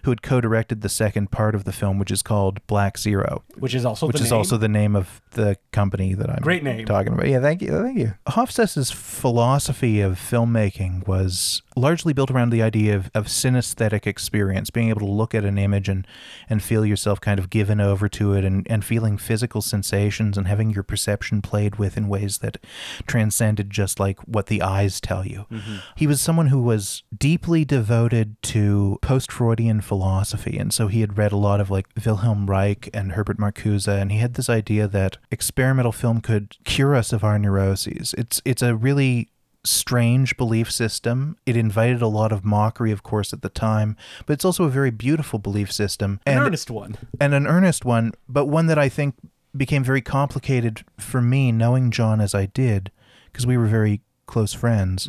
[0.03, 3.75] who had co-directed the second part of the film, which is called Black Zero, which
[3.75, 4.37] is also which the is name.
[4.37, 6.85] also the name of the company that I'm Great name.
[6.85, 7.27] talking about.
[7.27, 8.13] Yeah, thank you, thank you.
[8.27, 14.87] Hofsess's philosophy of filmmaking was largely built around the idea of, of synesthetic experience, being
[14.89, 16.07] able to look at an image and
[16.49, 20.47] and feel yourself kind of given over to it, and and feeling physical sensations and
[20.47, 22.57] having your perception played with in ways that
[23.05, 25.45] transcended just like what the eyes tell you.
[25.51, 25.77] Mm-hmm.
[25.95, 30.57] He was someone who was deeply devoted to post Freudian philosophy.
[30.57, 33.87] And so he had read a lot of like Wilhelm Reich and Herbert Marcuse.
[33.87, 38.13] And he had this idea that experimental film could cure us of our neuroses.
[38.17, 39.29] It's, it's a really
[39.67, 41.37] strange belief system.
[41.45, 44.69] It invited a lot of mockery, of course, at the time, but it's also a
[44.69, 46.19] very beautiful belief system.
[46.25, 46.97] And, an earnest one.
[47.19, 49.15] and an earnest one, but one that I think
[49.57, 52.91] became very complicated for me, knowing John as I did,
[53.31, 55.07] because we were very close friends,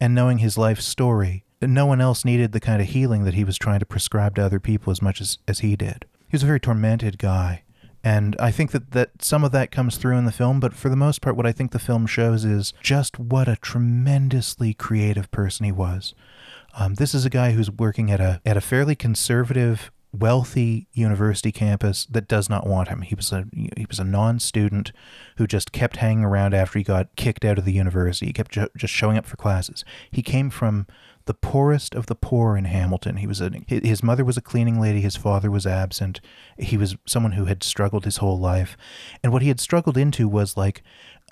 [0.00, 1.44] and knowing his life story.
[1.60, 4.44] No one else needed the kind of healing that he was trying to prescribe to
[4.44, 6.06] other people as much as, as he did.
[6.28, 7.62] He was a very tormented guy.
[8.04, 10.88] And I think that, that some of that comes through in the film, but for
[10.88, 15.30] the most part, what I think the film shows is just what a tremendously creative
[15.32, 16.14] person he was.
[16.78, 21.52] Um, this is a guy who's working at a at a fairly conservative wealthy university
[21.52, 23.02] campus that does not want him.
[23.02, 24.92] He was a he was a non-student
[25.36, 28.26] who just kept hanging around after he got kicked out of the university.
[28.26, 29.84] He kept ju- just showing up for classes.
[30.10, 30.86] He came from
[31.26, 33.18] the poorest of the poor in Hamilton.
[33.18, 36.22] He was a his mother was a cleaning lady, his father was absent.
[36.56, 38.78] He was someone who had struggled his whole life.
[39.22, 40.82] And what he had struggled into was like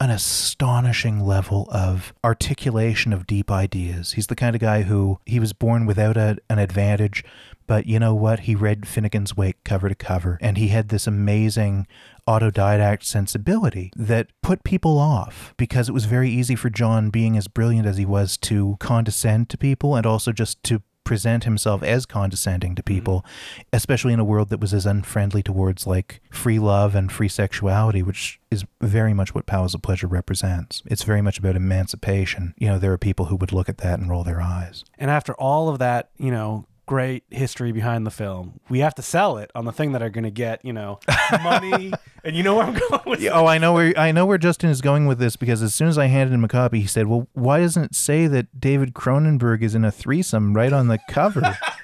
[0.00, 4.12] an astonishing level of articulation of deep ideas.
[4.12, 7.24] He's the kind of guy who he was born without a, an advantage,
[7.66, 8.40] but you know what?
[8.40, 11.86] He read Finnegan's Wake cover to cover, and he had this amazing
[12.28, 17.48] autodidact sensibility that put people off because it was very easy for John, being as
[17.48, 22.04] brilliant as he was, to condescend to people and also just to present himself as
[22.04, 23.62] condescending to people, mm-hmm.
[23.72, 28.02] especially in a world that was as unfriendly towards like free love and free sexuality,
[28.02, 30.82] which is very much what Palace of Pleasure represents.
[30.86, 32.52] It's very much about emancipation.
[32.58, 34.84] You know, there are people who would look at that and roll their eyes.
[34.98, 38.60] And after all of that, you know, great history behind the film.
[38.68, 41.00] We have to sell it on the thing that are going to get, you know,
[41.42, 41.92] money.
[42.24, 44.38] and you know where I'm going with yeah, Oh, I know where I know where
[44.38, 46.86] Justin is going with this because as soon as I handed him a copy, he
[46.86, 50.88] said, "Well, why doesn't it say that David Cronenberg is in a threesome right on
[50.88, 51.58] the cover?"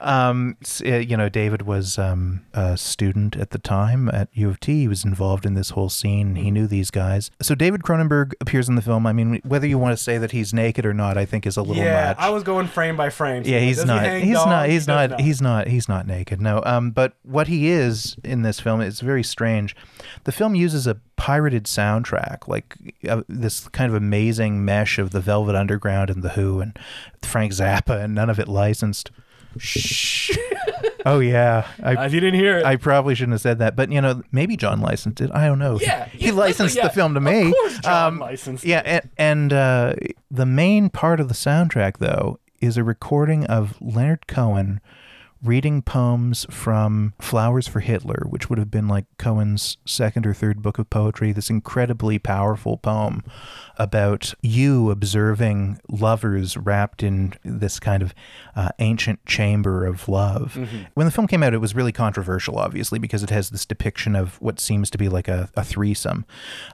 [0.00, 4.60] Um, uh, you know, David was um, a student at the time at U of
[4.60, 4.80] T.
[4.80, 6.36] He was involved in this whole scene.
[6.36, 7.30] He knew these guys.
[7.42, 9.06] So David Cronenberg appears in the film.
[9.06, 11.56] I mean, whether you want to say that he's naked or not, I think is
[11.56, 12.16] a little yeah, much.
[12.18, 13.44] I was going frame by frame.
[13.44, 14.04] So yeah, he's not.
[14.04, 14.68] He he's not.
[14.68, 15.10] He's he not.
[15.10, 15.20] Not.
[15.20, 15.68] He's not.
[15.68, 16.40] He's not naked.
[16.40, 16.62] No.
[16.64, 19.74] Um, but what he is in this film is very strange.
[20.24, 22.76] The film uses a pirated soundtrack, like
[23.08, 26.78] uh, this kind of amazing mesh of the Velvet Underground and the Who and
[27.22, 29.10] Frank Zappa, and none of it licensed.
[29.58, 30.36] Shh.
[31.06, 33.76] oh yeah, I, if you didn't hear it, I probably shouldn't have said that.
[33.76, 35.30] But you know, maybe John licensed it.
[35.32, 35.78] I don't know.
[35.80, 37.48] Yeah, he, he licensed yeah, the film to me.
[37.48, 38.64] Of course, John um, licensed.
[38.64, 39.94] Yeah, and, and uh,
[40.30, 44.80] the main part of the soundtrack though is a recording of Leonard Cohen
[45.42, 50.62] reading poems from Flowers for Hitler, which would have been like Cohen's second or third
[50.62, 53.22] book of poetry, this incredibly powerful poem
[53.78, 58.14] about you observing lovers wrapped in this kind of
[58.56, 60.54] uh, ancient chamber of love.
[60.56, 60.78] Mm-hmm.
[60.94, 64.16] When the film came out, it was really controversial, obviously, because it has this depiction
[64.16, 66.26] of what seems to be like a, a threesome.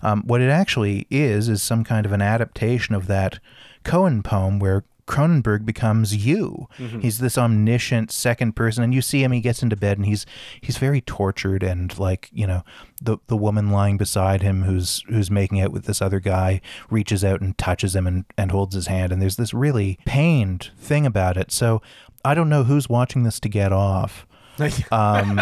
[0.03, 3.41] Um, what it actually is, is some kind of an adaptation of that
[3.85, 6.69] Cohen poem where Cronenberg becomes you.
[6.79, 7.01] Mm-hmm.
[7.01, 9.33] He's this omniscient second person, and you see him.
[9.33, 10.25] He gets into bed, and he's
[10.61, 12.63] he's very tortured, and like you know,
[13.03, 17.25] the the woman lying beside him, who's who's making out with this other guy, reaches
[17.25, 21.05] out and touches him and and holds his hand, and there's this really pained thing
[21.05, 21.53] about it.
[21.53, 21.83] So
[22.25, 24.27] I don't know who's watching this to get off.
[24.93, 25.41] um,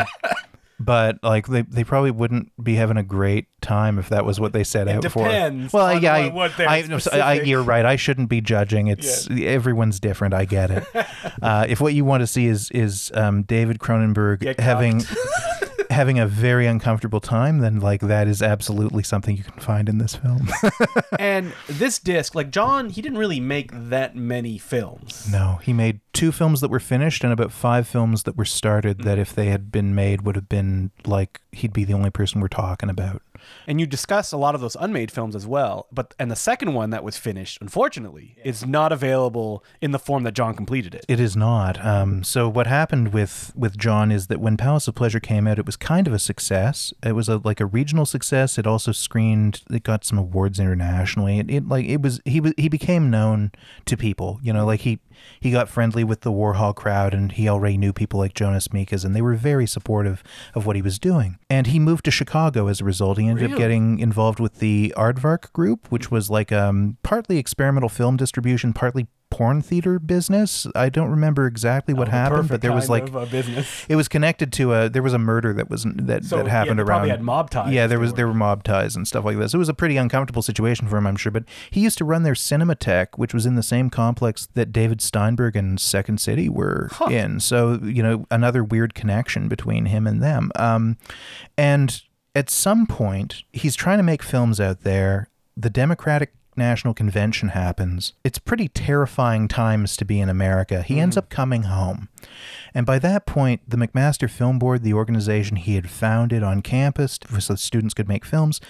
[0.85, 4.53] but like they, they probably wouldn't be having a great time if that was what
[4.53, 5.78] they set it out depends for.
[5.78, 7.85] Well, yeah, what, what I, I, I, you're right.
[7.85, 8.89] I shouldn't be judging.
[8.89, 9.49] It's yeah.
[9.51, 10.35] everyone's different.
[10.35, 10.85] I get it.
[11.43, 15.03] uh, if what you want to see is is um, David Cronenberg having
[15.93, 19.99] having a very uncomfortable time, then like that is absolutely something you can find in
[19.99, 20.49] this film.
[21.18, 25.28] and this disc, like John, he didn't really make that many films.
[25.30, 28.99] No, he made two films that were finished and about five films that were started
[28.99, 29.20] that mm-hmm.
[29.20, 32.49] if they had been made would have been like he'd be the only person we're
[32.49, 33.22] talking about.
[33.66, 35.86] And you discuss a lot of those unmade films as well.
[35.93, 38.49] But and the second one that was finished, unfortunately, yeah.
[38.49, 41.05] is not available in the form that John completed it.
[41.09, 41.84] It is not.
[41.84, 45.59] Um, so what happened with with John is that when Palace of Pleasure came out,
[45.59, 46.93] it was kind of a success.
[47.03, 48.59] It was a like a regional success.
[48.59, 49.62] It also screened.
[49.70, 51.38] It got some awards internationally.
[51.38, 53.53] It, it like it was he was he became known
[53.86, 54.38] to people.
[54.43, 55.01] You know, like he
[55.41, 59.05] he got friendly with the Warhol crowd, and he already knew people like Jonas Mekas
[59.05, 60.23] and they were very supportive
[60.55, 61.39] of what he was doing.
[61.49, 63.19] And he moved to Chicago as a result.
[63.19, 63.55] He ended really?
[63.55, 68.73] up getting involved with the Aardvark Group, which was like um, partly experimental film distribution,
[68.73, 69.07] partly
[69.43, 70.68] porn theater business.
[70.76, 73.09] I don't remember exactly what oh, happened, but there was like
[73.88, 76.78] it was connected to a there was a murder that was that so, that happened
[76.78, 76.86] yeah, around.
[76.86, 77.72] Probably had mob ties.
[77.72, 79.53] Yeah, there was there were mob ties and stuff like this.
[79.53, 81.32] It was a pretty uncomfortable situation for him, I'm sure.
[81.32, 85.03] But he used to run their Cinematheque, which was in the same complex that David
[85.03, 87.07] Steinberg and Second City were huh.
[87.07, 87.40] in.
[87.40, 90.53] So you know another weird connection between him and them.
[90.55, 90.99] Um,
[91.59, 92.01] and
[92.36, 95.28] at some point, he's trying to make films out there.
[95.57, 100.83] The Democratic National Convention happens, it's pretty terrifying times to be in America.
[100.83, 101.01] He mm.
[101.01, 102.09] ends up coming home.
[102.75, 107.18] And by that point, the McMaster Film Board, the organization he had founded on campus
[107.39, 108.61] so students could make films,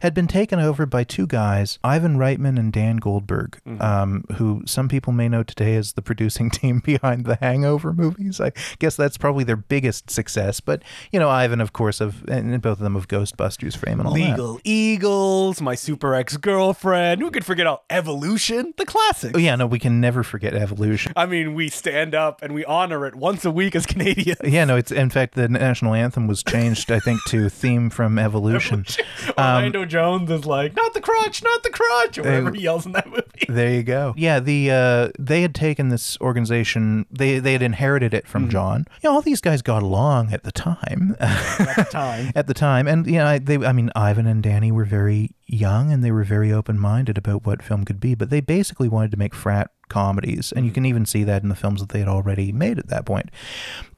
[0.00, 3.82] had been taken over by two guys, Ivan Reitman and Dan Goldberg, mm-hmm.
[3.82, 8.40] um, who some people may know today as the producing team behind the Hangover movies.
[8.40, 10.60] I guess that's probably their biggest success.
[10.60, 14.08] But, you know, Ivan, of course, of and both of them of Ghostbusters fame and
[14.08, 14.62] all Legal that.
[14.64, 17.20] Eagles, My Super Ex Girlfriend.
[17.20, 19.32] Who could forget all evolution, the classic.
[19.34, 21.12] Oh, yeah, no, we can never forget evolution.
[21.16, 24.38] I mean, we stand up and we honor it once a week as Canadians.
[24.52, 28.18] Yeah, no, it's in fact the national anthem was changed, I think, to theme from
[28.18, 28.84] evolution.
[29.38, 32.92] Orlando Jones is like, not the crotch, not the crotch, or whatever he yells in
[32.92, 33.22] that movie.
[33.48, 34.14] There you go.
[34.16, 37.06] Yeah, the uh, they had taken this organization.
[37.10, 38.86] They they had inherited it from John.
[39.02, 41.16] You know, all these guys got along at the time.
[41.20, 42.32] At the time.
[42.36, 43.56] at the time, and you know, I- they.
[43.56, 47.44] I mean, Ivan and Danny were very young, and they were very open minded about
[47.44, 48.14] what film could be.
[48.14, 50.74] But they basically wanted to make frat comedies, and you mm-hmm.
[50.74, 53.30] can even see that in the films that they had already made at that point.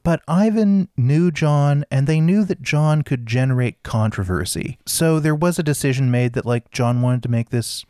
[0.03, 4.77] But Ivan knew John, and they knew that John could generate controversy.
[4.85, 7.85] So there was a decision made that, like, John wanted to make this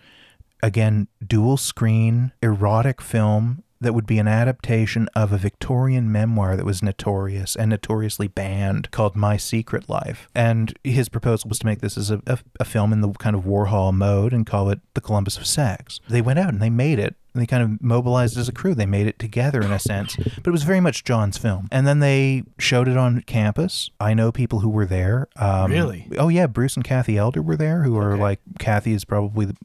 [0.63, 6.65] again dual screen erotic film that would be an adaptation of a Victorian memoir that
[6.65, 10.27] was notorious and notoriously banned called My Secret Life.
[10.35, 13.35] And his proposal was to make this as a, a, a film in the kind
[13.35, 15.99] of Warhol mode and call it The Columbus of Sex.
[16.09, 17.15] They went out and they made it.
[17.35, 18.73] And they kind of mobilized as a crew.
[18.73, 21.67] They made it together in a sense, but it was very much John's film.
[21.69, 23.89] And then they showed it on campus.
[23.99, 25.27] I know people who were there.
[25.35, 26.07] Um, Really?
[26.17, 29.57] Oh yeah, Bruce and Kathy Elder were there, who are like Kathy is probably, the,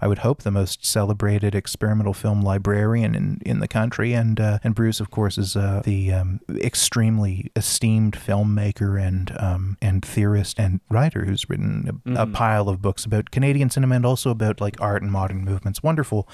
[0.00, 4.58] I would hope, the most celebrated experimental film librarian in, in the country, and uh,
[4.64, 10.58] and Bruce, of course, is uh, the um, extremely esteemed filmmaker and um, and theorist
[10.58, 14.60] and writer who's written a, a pile of books about Canadian cinema and also about
[14.62, 15.82] like art and modern movements.
[15.82, 16.26] Wonderful,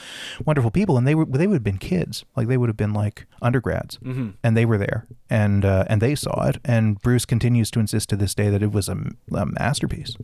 [0.44, 2.92] wonderful people, and they were they would have been kids, like they would have been
[2.92, 7.70] like undergrads, and they were there, and uh, and they saw it, and Bruce continues
[7.72, 8.96] to insist to this day that it was a,
[9.34, 10.16] a masterpiece.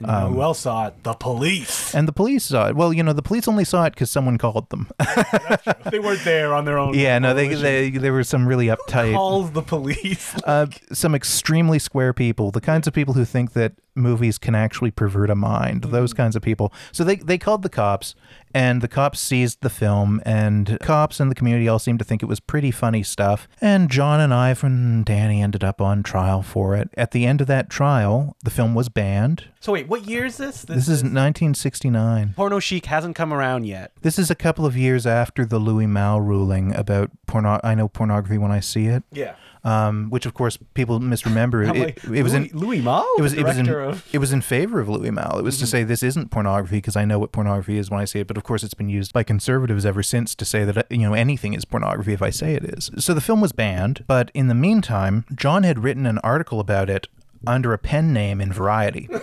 [0.00, 1.04] And you who else saw it?
[1.04, 1.94] The police.
[1.94, 2.76] And the police saw it.
[2.76, 4.88] Well, you know, the police only saw it because someone called them.
[5.90, 6.94] they weren't there on their own.
[6.98, 10.34] yeah, no, they, they there were some really uptight, calls the police.
[10.44, 14.90] uh, some extremely square people, the kinds of people who think that movies can actually
[14.90, 15.84] pervert a mind.
[15.84, 16.72] Those kinds of people.
[16.90, 18.16] So they they called the cops,
[18.54, 22.22] and the cops seized the film, and cops and the community all seemed to think
[22.22, 23.48] it was pretty funny stuff.
[23.60, 26.88] And John and Ivan and Danny ended up on trial for it.
[26.96, 29.44] At the end of that trial, the film was banned.
[29.60, 30.62] so wait, what year is this?
[30.62, 32.34] This is 1969.
[32.36, 33.92] Porno Chic hasn't come around yet.
[34.02, 37.60] This is a couple of years after the Louis Malle ruling about porno.
[37.64, 39.34] I know pornography when I see it, Yeah.
[39.64, 41.64] um, which of course people misremember.
[41.74, 42.50] It, it, it was in.
[42.52, 44.06] Louis Malle, It was it was in director of.
[44.12, 45.38] it was in favor of Louis Malle.
[45.38, 48.04] It was to say this isn't pornography because I know what pornography is when I
[48.04, 48.26] see it.
[48.26, 50.98] But of course, it's been used by conservatives ever since to say that uh, you
[50.98, 52.90] know anything is pornography if I say it is.
[52.98, 56.88] So the film was banned, but in the meantime, John had written an article about
[56.88, 57.08] it
[57.46, 59.08] under a pen name in Variety.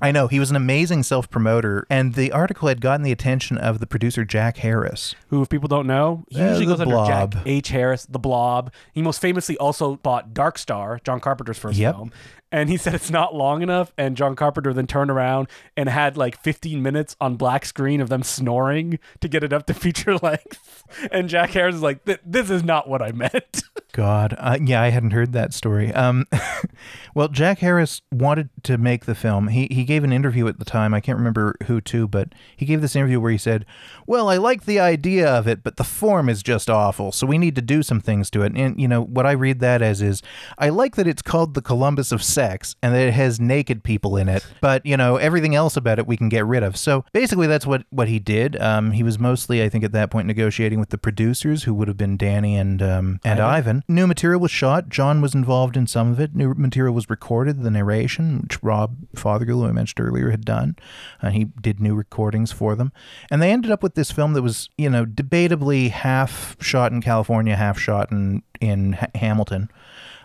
[0.00, 3.78] I know he was an amazing self-promoter, and the article had gotten the attention of
[3.78, 5.14] the producer Jack Harris.
[5.28, 7.32] Who, if people don't know, he Uh, usually goes under Blob.
[7.34, 7.68] Jack H.
[7.68, 8.72] Harris, the Blob.
[8.94, 11.94] He most famously also bought Dark Star, John Carpenter's first Yep.
[11.94, 12.12] film.
[12.52, 13.92] And he said it's not long enough.
[13.98, 18.08] And John Carpenter then turned around and had like 15 minutes on black screen of
[18.08, 20.84] them snoring to get it up to feature length.
[21.10, 23.62] And Jack Harris is like, this is not what I meant.
[23.96, 25.90] God, uh, yeah, I hadn't heard that story.
[25.94, 26.26] Um,
[27.14, 29.48] well, Jack Harris wanted to make the film.
[29.48, 30.92] He he gave an interview at the time.
[30.92, 33.64] I can't remember who to, but he gave this interview where he said,
[34.06, 37.10] "Well, I like the idea of it, but the form is just awful.
[37.10, 39.60] So we need to do some things to it." And you know what I read
[39.60, 40.22] that as is,
[40.58, 44.18] I like that it's called the Columbus of Sex and that it has naked people
[44.18, 46.76] in it, but you know everything else about it we can get rid of.
[46.76, 48.60] So basically, that's what what he did.
[48.60, 51.88] Um, he was mostly, I think, at that point negotiating with the producers, who would
[51.88, 53.84] have been Danny and um, and Ivan.
[53.88, 54.88] New material was shot.
[54.88, 56.34] John was involved in some of it.
[56.34, 57.62] New material was recorded.
[57.62, 60.76] The narration, which Rob Fothergill, who I mentioned earlier, had done,
[61.22, 62.92] and he did new recordings for them.
[63.30, 67.00] And they ended up with this film that was, you know, debatably half shot in
[67.00, 69.70] California, half shot in in Ha- Hamilton,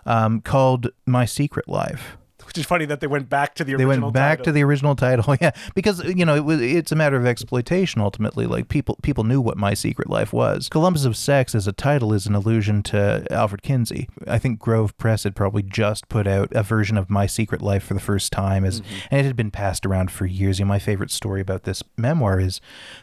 [0.05, 2.17] um, called My Secret Life.
[2.51, 3.87] Which is funny that they went back to the original.
[3.87, 3.99] Title.
[3.99, 4.43] They went back title.
[4.45, 8.01] to the original title, yeah, because you know it was it's a matter of exploitation
[8.01, 8.45] ultimately.
[8.45, 10.67] Like people people knew what My Secret Life was.
[10.67, 14.09] Columbus of Sex as a title is an allusion to Alfred Kinsey.
[14.27, 17.83] I think Grove Press had probably just put out a version of My Secret Life
[17.83, 18.95] for the first time, as Mm-hmm.
[19.11, 20.59] and it had been passed around for years.
[20.59, 22.59] You know, my favorite story about this memoir is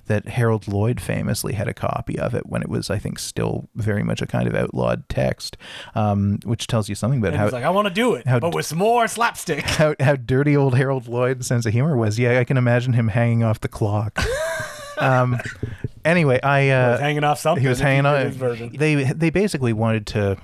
[0.08, 3.68] that Harold Lloyd famously had a copy of it when it was, I think, still
[3.74, 5.56] very much a kind of outlawed text,
[5.94, 8.26] um, which tells you something about And how he's like, I want to do it,
[8.26, 9.06] how but with some more
[9.64, 12.18] how, how dirty old Harold Lloyd's sense of humor was.
[12.18, 14.18] Yeah, I can imagine him hanging off the clock.
[14.98, 15.38] um,
[16.04, 17.62] anyway, I uh, hanging off something.
[17.62, 18.70] he was hanging on.
[18.76, 20.38] They they basically wanted to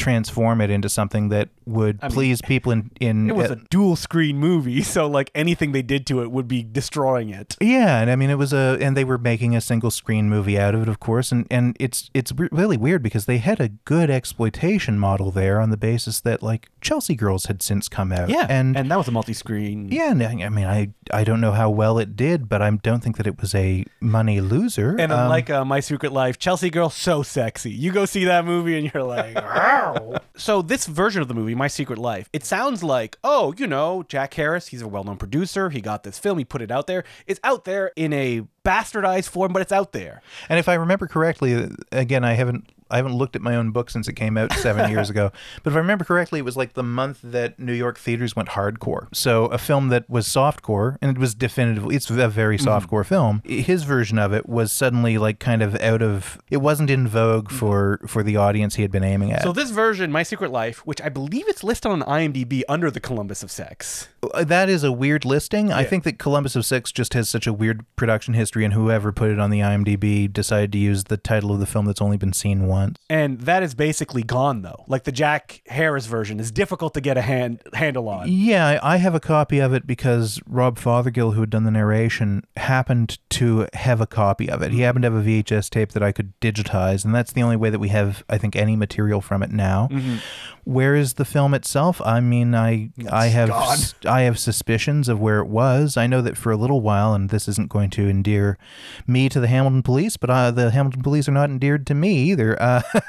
[0.00, 3.56] transform it into something that would mean, please people in in It was uh, a
[3.70, 7.56] dual screen movie, so like anything they did to it would be destroying it.
[7.60, 10.58] Yeah, and I mean it was a, and they were making a single screen movie
[10.58, 13.68] out of it, of course, and and it's it's really weird because they had a
[13.84, 18.28] good exploitation model there on the basis that like Chelsea Girls had since come out,
[18.30, 18.76] Yeah, and.
[18.76, 19.88] and that was a multi-screen.
[19.90, 22.70] yeah, and I I mean, I I don't know how well it did, but I
[22.70, 24.96] don't think that it was a money loser.
[24.98, 27.70] And Um, unlike uh, My Secret Life, Chelsea Girl so sexy.
[27.70, 29.34] You go see that movie and you're like,
[30.36, 34.04] So this version of the movie, My Secret Life, it sounds like, oh, you know,
[34.08, 35.70] Jack Harris, he's a well-known producer.
[35.70, 37.04] He got this film, he put it out there.
[37.26, 40.22] It's out there in a bastardized form, but it's out there.
[40.48, 43.90] And if I remember correctly, again, I haven't I haven't looked at my own book
[43.90, 45.32] since it came out seven years ago.
[45.62, 48.50] But if I remember correctly, it was like the month that New York theaters went
[48.50, 49.08] hardcore.
[49.12, 53.42] So a film that was softcore, and it was definitively it's a very softcore film.
[53.44, 57.50] His version of it was suddenly like kind of out of it wasn't in vogue
[57.50, 59.42] for for the audience he had been aiming at.
[59.42, 63.00] So this version, My Secret Life, which I believe it's listed on IMDb under the
[63.00, 64.08] Columbus of Sex.
[64.22, 65.72] Uh, that is a weird listing.
[65.72, 69.12] I think that Columbus of Sex just has such a weird production history, and whoever
[69.12, 72.16] put it on the IMDb decided to use the title of the film that's only
[72.16, 72.79] been seen once.
[73.08, 74.84] And that is basically gone though.
[74.86, 78.30] Like the Jack Harris version is difficult to get a hand handle on.
[78.30, 82.44] Yeah, I have a copy of it because Rob Fothergill, who had done the narration,
[82.56, 84.72] happened to have a copy of it.
[84.72, 87.56] He happened to have a VHS tape that I could digitize, and that's the only
[87.56, 89.88] way that we have, I think, any material from it now.
[89.90, 90.16] Mm-hmm.
[90.64, 92.00] Where is the film itself?
[92.04, 93.78] I mean, I I have gone.
[94.06, 95.96] I have suspicions of where it was.
[95.96, 98.58] I know that for a little while, and this isn't going to endear
[99.06, 102.14] me to the Hamilton Police, but uh, the Hamilton Police are not endeared to me
[102.30, 102.60] either.
[102.60, 103.00] Uh, uh,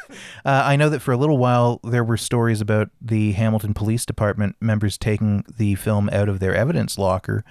[0.46, 4.56] I know that for a little while there were stories about the Hamilton Police Department
[4.60, 7.44] members taking the film out of their evidence locker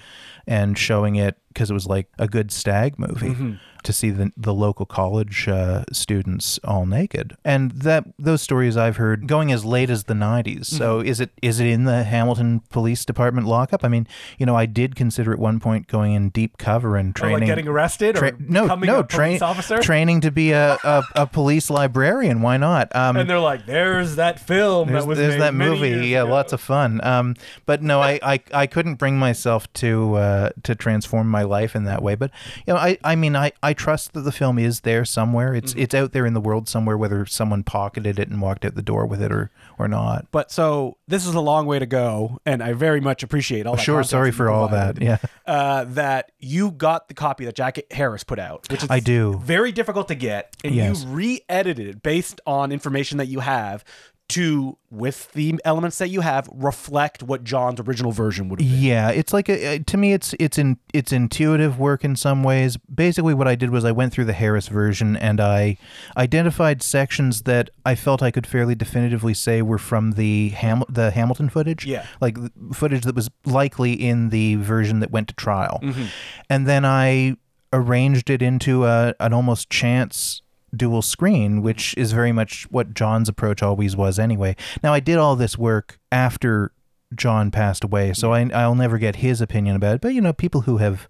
[0.47, 4.55] and showing it because it was like a good stag movie to see the the
[4.55, 7.37] local college uh, students all naked.
[7.45, 10.67] And that those stories I've heard going as late as the 90s.
[10.67, 13.85] So is it is it in the Hamilton Police Department lockup?
[13.85, 14.07] I mean,
[14.39, 17.47] you know, I did consider at one point going in deep cover and training like
[17.47, 19.79] getting arrested or tra- no, no, a police officer.
[19.83, 22.43] training to be a, a, a police librarian.
[22.43, 22.95] Why not?
[22.95, 26.09] Um, and they're like, "There's that film there's, that was there's that movie.
[26.09, 27.03] Yeah, ago." lots of fun.
[27.05, 27.35] Um,
[27.67, 31.85] but no, I, I, I couldn't bring myself to uh, to transform my life in
[31.85, 32.15] that way.
[32.15, 32.31] But
[32.67, 35.55] you know, I, I mean, I, I trust that the film is there somewhere.
[35.55, 35.81] It's Mm-hmm.
[35.83, 38.83] it's out there in the world somewhere, whether someone pocketed it and walked out the
[38.83, 40.27] door with it or or not.
[40.31, 43.77] But so this is a long way to go, and I very much appreciate all.
[43.77, 45.01] that Sure, sorry for all that.
[45.01, 45.19] Yeah.
[45.47, 49.39] uh, that you got the copy that Jack Harris put out, which is I do.
[49.43, 51.03] very difficult to get, and Yes.
[51.05, 53.85] you re-edited it based on information that you have
[54.31, 58.81] to, with the elements that you have, reflect what John's original version would have been.
[58.81, 62.43] Yeah, it's like a, uh, to me, it's it's in it's intuitive work in some
[62.43, 62.77] ways.
[62.93, 65.77] Basically, what I did was I went through the Harris version and I
[66.17, 71.11] identified sections that I felt I could fairly definitively say were from the Ham the
[71.11, 71.87] Hamilton footage.
[71.87, 72.07] Yeah.
[72.21, 72.37] like
[72.73, 75.81] footage that was likely in the version that went to trial,
[76.49, 77.37] and then I
[77.73, 80.43] arranged it into a, an almost chance
[80.75, 82.01] dual screen, which mm-hmm.
[82.01, 84.57] is very much what John's approach always was anyway.
[84.83, 86.73] Now, I did all this work after
[87.15, 88.55] John passed away, so mm-hmm.
[88.55, 90.01] I, I'll never get his opinion about it.
[90.01, 91.09] But you know, people who have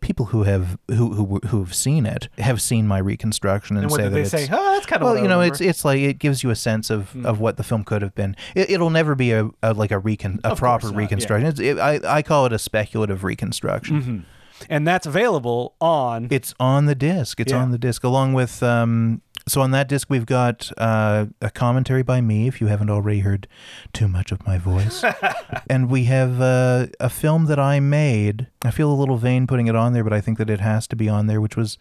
[0.00, 3.98] people who have who who who've seen it have seen my reconstruction and, And what
[3.98, 4.48] say that they it's say?
[4.50, 6.90] Oh, that's kind of well, you know, it's it's like it gives you a sense
[6.90, 7.26] of, mm-hmm.
[7.26, 8.36] of what the film could have been.
[8.54, 10.96] It, it'll never be a, a like a recon a Of proper yeah.
[10.96, 11.48] reconstruction.
[11.48, 14.26] It's, it, I I call it a speculative reconstruction.
[14.68, 16.28] And that's available on.
[16.30, 17.40] It's on the disc.
[17.40, 17.58] It's Yeah.
[17.62, 22.02] on the disc along with um so on that disc we've got uh, a commentary
[22.02, 23.48] by me if you haven't already heard
[23.92, 25.02] too much of my voice.
[25.70, 28.48] and we have uh, a film that I made.
[28.62, 30.86] I feel a little vain putting it on there, but I think that it has
[30.88, 31.78] to be on there, which was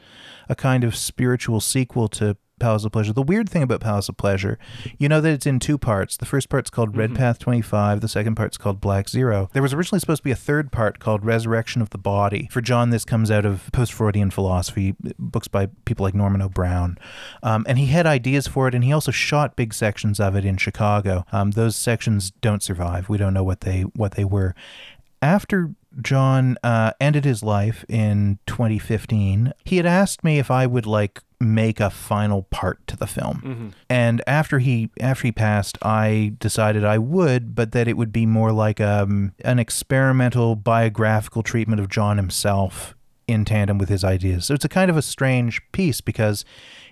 [0.47, 3.14] a kind of spiritual sequel to Palace of Pleasure.
[3.14, 4.57] The weird thing about Palace of Pleasure,
[4.97, 6.18] you know that it's in two parts.
[6.18, 9.49] The first part's called Red Path 25, the second part's called Black Zero.
[9.53, 12.47] There was originally supposed to be a third part called Resurrection of the Body.
[12.51, 16.49] For John, this comes out of post Freudian philosophy, books by people like Norman O.
[16.49, 16.97] Brown.
[17.43, 20.45] Um, and he had ideas for it, and he also shot big sections of it
[20.45, 21.26] in Chicago.
[21.32, 23.10] Um, those sections don't survive.
[23.10, 24.55] We don't know what they what they were.
[25.22, 30.86] After John uh, ended his life in 2015, he had asked me if I would
[30.86, 33.74] like make a final part to the film.
[33.90, 38.26] And after he after he passed, I decided I would, but that it would be
[38.26, 42.96] more like um, an experimental biographical treatment of John himself
[43.30, 44.46] in tandem with his ideas.
[44.46, 46.44] So it's a kind of a strange piece because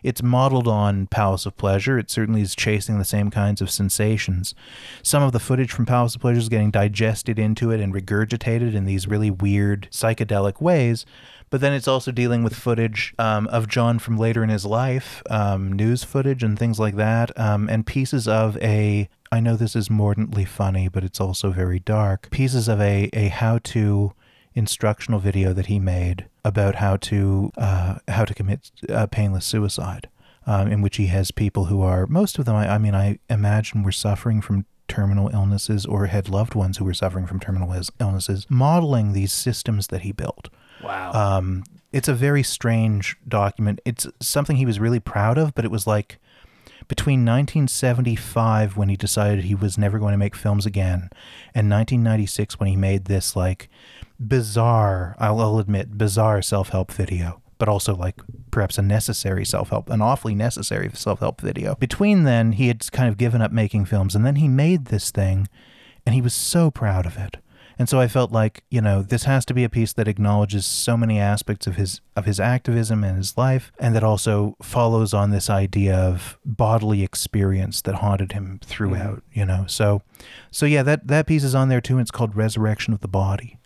[0.03, 1.97] it's modeled on Palace of Pleasure.
[1.97, 4.53] It certainly is chasing the same kinds of sensations.
[5.01, 8.75] Some of the footage from Palace of Pleasure is getting digested into it and regurgitated
[8.75, 11.05] in these really weird psychedelic ways.
[11.49, 15.23] But then it's also dealing with footage um, of John from later in his life,
[15.29, 19.09] um, news footage and things like that, um, and pieces of a.
[19.31, 22.29] I know this is mordantly funny, but it's also very dark.
[22.31, 24.13] Pieces of a, a how to
[24.55, 30.09] instructional video that he made about how to uh, how to commit uh, painless suicide,
[30.45, 32.55] um, in which he has people who are most of them.
[32.55, 36.85] I, I mean, I imagine were suffering from terminal illnesses or had loved ones who
[36.85, 40.49] were suffering from terminal illnesses, modeling these systems that he built.
[40.83, 41.11] Wow.
[41.13, 43.81] Um, it's a very strange document.
[43.85, 46.19] It's something he was really proud of, but it was like
[46.87, 51.09] between 1975 when he decided he was never going to make films again
[51.53, 53.69] and 1996 when he made this like
[54.19, 58.21] bizarre I'll, admit bizarre self-help video but also like
[58.51, 63.17] perhaps a necessary self-help an awfully necessary self-help video between then he had kind of
[63.17, 65.47] given up making films and then he made this thing
[66.05, 67.37] and he was so proud of it
[67.79, 70.65] and so I felt like, you know, this has to be a piece that acknowledges
[70.65, 75.13] so many aspects of his of his activism and his life and that also follows
[75.13, 79.39] on this idea of bodily experience that haunted him throughout, mm-hmm.
[79.39, 79.65] you know.
[79.67, 80.01] So
[80.51, 83.07] so yeah, that that piece is on there too and it's called Resurrection of the
[83.07, 83.57] Body.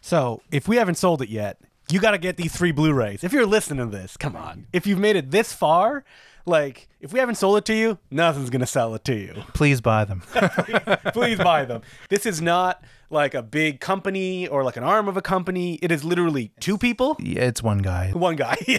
[0.00, 1.58] So if we haven't sold it yet,
[1.90, 3.22] you got to get these three Blu-rays.
[3.22, 4.66] If you're listening to this, come on.
[4.72, 6.04] If you've made it this far,
[6.46, 9.34] like if we haven't sold it to you, nothing's gonna sell it to you.
[9.54, 10.20] Please buy them.
[11.12, 11.82] Please buy them.
[12.08, 15.74] This is not like a big company or like an arm of a company.
[15.82, 18.12] It is literally two people, yeah, it's one guy.
[18.12, 18.56] one guy.
[18.66, 18.78] yeah.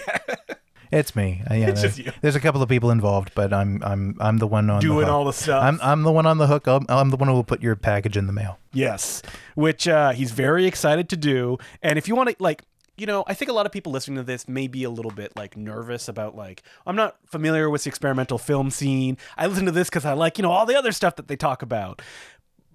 [0.89, 1.43] It's me.
[1.51, 2.13] Uh, yeah, It's just you.
[2.21, 5.05] There's a couple of people involved, but I'm I'm I'm the one on the Doing
[5.07, 5.13] hook.
[5.13, 5.61] all the stuff.
[5.61, 6.65] I'm I'm the one on the hook.
[6.65, 8.57] I'm, I'm the one who will put your package in the mail.
[8.71, 9.21] Yes,
[9.55, 11.57] which uh, he's very excited to do.
[11.81, 12.63] And if you want to, like,
[12.97, 15.11] you know, I think a lot of people listening to this may be a little
[15.11, 19.17] bit like nervous about like I'm not familiar with the experimental film scene.
[19.37, 21.35] I listen to this because I like you know all the other stuff that they
[21.35, 22.01] talk about.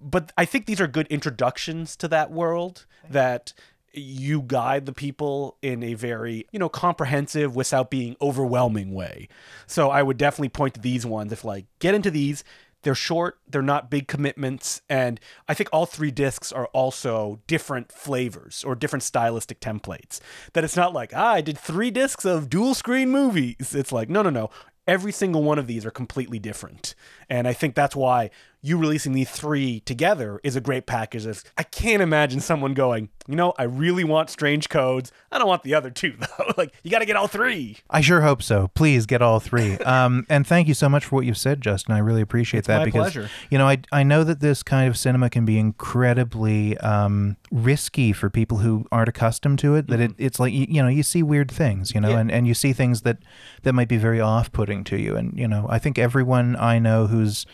[0.01, 3.53] But I think these are good introductions to that world that
[3.93, 9.27] you guide the people in a very you know comprehensive without being overwhelming way
[9.67, 12.43] so i would definitely point to these ones if like get into these
[12.83, 17.91] they're short they're not big commitments and i think all three discs are also different
[17.91, 20.19] flavors or different stylistic templates.
[20.53, 23.73] That it's not like ah i did three discs of dual screen movies.
[23.75, 24.49] It's like no no no.
[24.85, 26.93] Every single one of these are completely different
[27.33, 28.29] and i think that's why
[28.65, 31.27] you releasing these three together is a great package
[31.57, 35.63] i can't imagine someone going you know i really want strange codes i don't want
[35.63, 38.69] the other two though like you got to get all three I sure hope so.
[38.73, 39.77] Please get all three.
[39.85, 41.93] Um, and thank you so much for what you've said, Justin.
[41.93, 43.29] I really appreciate that my because pleasure.
[43.51, 48.11] you know I I know that this kind of cinema can be incredibly um, risky
[48.13, 49.87] for people who aren't accustomed to it.
[49.87, 52.15] That it, it's like you, you know you see weird things, you know, Mm-hmm.
[52.15, 52.21] Yeah.
[52.21, 53.17] and, and you see things that
[53.63, 55.15] that might be very off-putting to you.
[55.15, 57.45] And you know I think everyone I know who's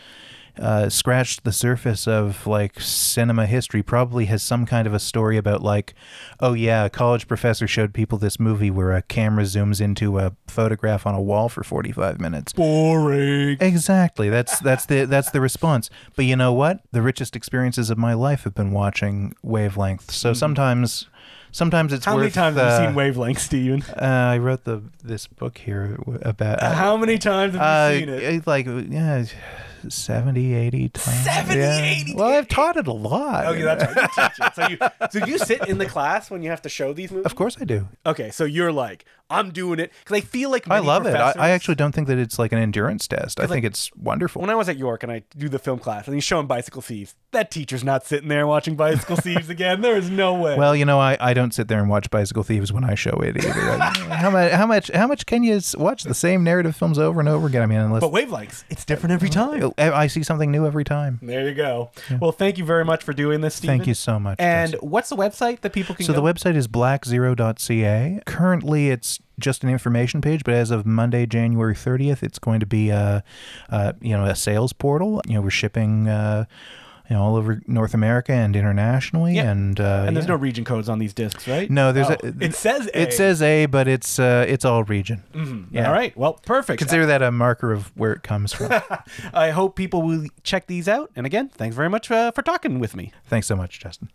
[0.58, 5.38] uh, scratched the surface of like cinema history probably has some kind of a story
[5.38, 5.94] about like
[6.42, 10.34] oh yeah a college professor showed people this movie where a camera zooms into a
[10.48, 12.52] photograph on a wall for 45 minutes.
[12.52, 13.58] Boring.
[13.62, 14.30] Exactly.
[14.30, 15.90] That's that's the that's the response.
[16.16, 16.82] But you know what?
[16.92, 20.12] The richest experiences of my life have been watching wavelength.
[20.12, 21.08] So sometimes
[21.52, 23.84] sometimes it's how many worth, times have uh, you seen wavelength Stephen?
[24.00, 28.10] Uh, i wrote the this book here about how many times have uh, you seen
[28.10, 28.24] it?
[28.24, 29.26] it, like yeah
[29.90, 31.78] 70 80 times 70, yeah.
[31.80, 34.10] 80 well i've taught it a lot Oh, yeah, that's right.
[34.18, 34.56] You teach it.
[34.56, 37.26] So you, so you sit in the class when you have to show these movies.
[37.26, 40.68] of course i do Okay, so you're like, I'm doing it because I feel like
[40.70, 43.44] i love it I, I actually don't think that it's like an endurance test i
[43.44, 46.08] like- think it's wonderful When I was at York and I do the film class
[46.08, 49.82] and he's showing bicycle thieves, that teacher's not sitting there watching bicycle thieves again.
[49.82, 50.58] There is no way.
[50.58, 53.12] well, you know, I, I don't sit there and watch Bicycle Thieves when I show
[53.22, 53.52] it either.
[53.54, 57.30] how much how much how much can you watch the same narrative films over and
[57.30, 57.62] over again?
[57.62, 59.69] I mean, unless but wavelengths, it's different every time.
[59.78, 61.20] I see something new every time.
[61.22, 61.92] There you go.
[62.20, 63.78] Well, thank you very much for doing this, Stephen.
[63.78, 64.40] Thank you so much.
[64.40, 66.22] And what's the website that people can so go?
[66.22, 68.22] the website is blackzero.ca.
[68.26, 72.66] Currently, it's just an information page, but as of Monday, January 30th, it's going to
[72.66, 73.24] be a,
[73.70, 75.22] a you know a sales portal.
[75.28, 76.08] You know, we're shipping.
[76.08, 76.46] Uh,
[77.10, 79.50] you know, all over North America and internationally, Yeah.
[79.52, 80.34] and uh, and there's yeah.
[80.34, 81.70] no region codes on these discs, right?
[81.70, 83.02] no, there's Oh, a, it says A.
[83.02, 85.24] it says A, but it's uh, it's all region.
[85.34, 85.66] Mhm.
[85.72, 85.88] yeah.
[85.88, 86.16] All right.
[86.16, 86.80] Well, perfect.
[86.80, 88.72] Consider that a marker of where it comes from.
[89.34, 91.12] I hope people will check these out.
[91.16, 93.12] And again, thanks very much uh, for talking with me.
[93.28, 94.08] Thanks so much, Justin.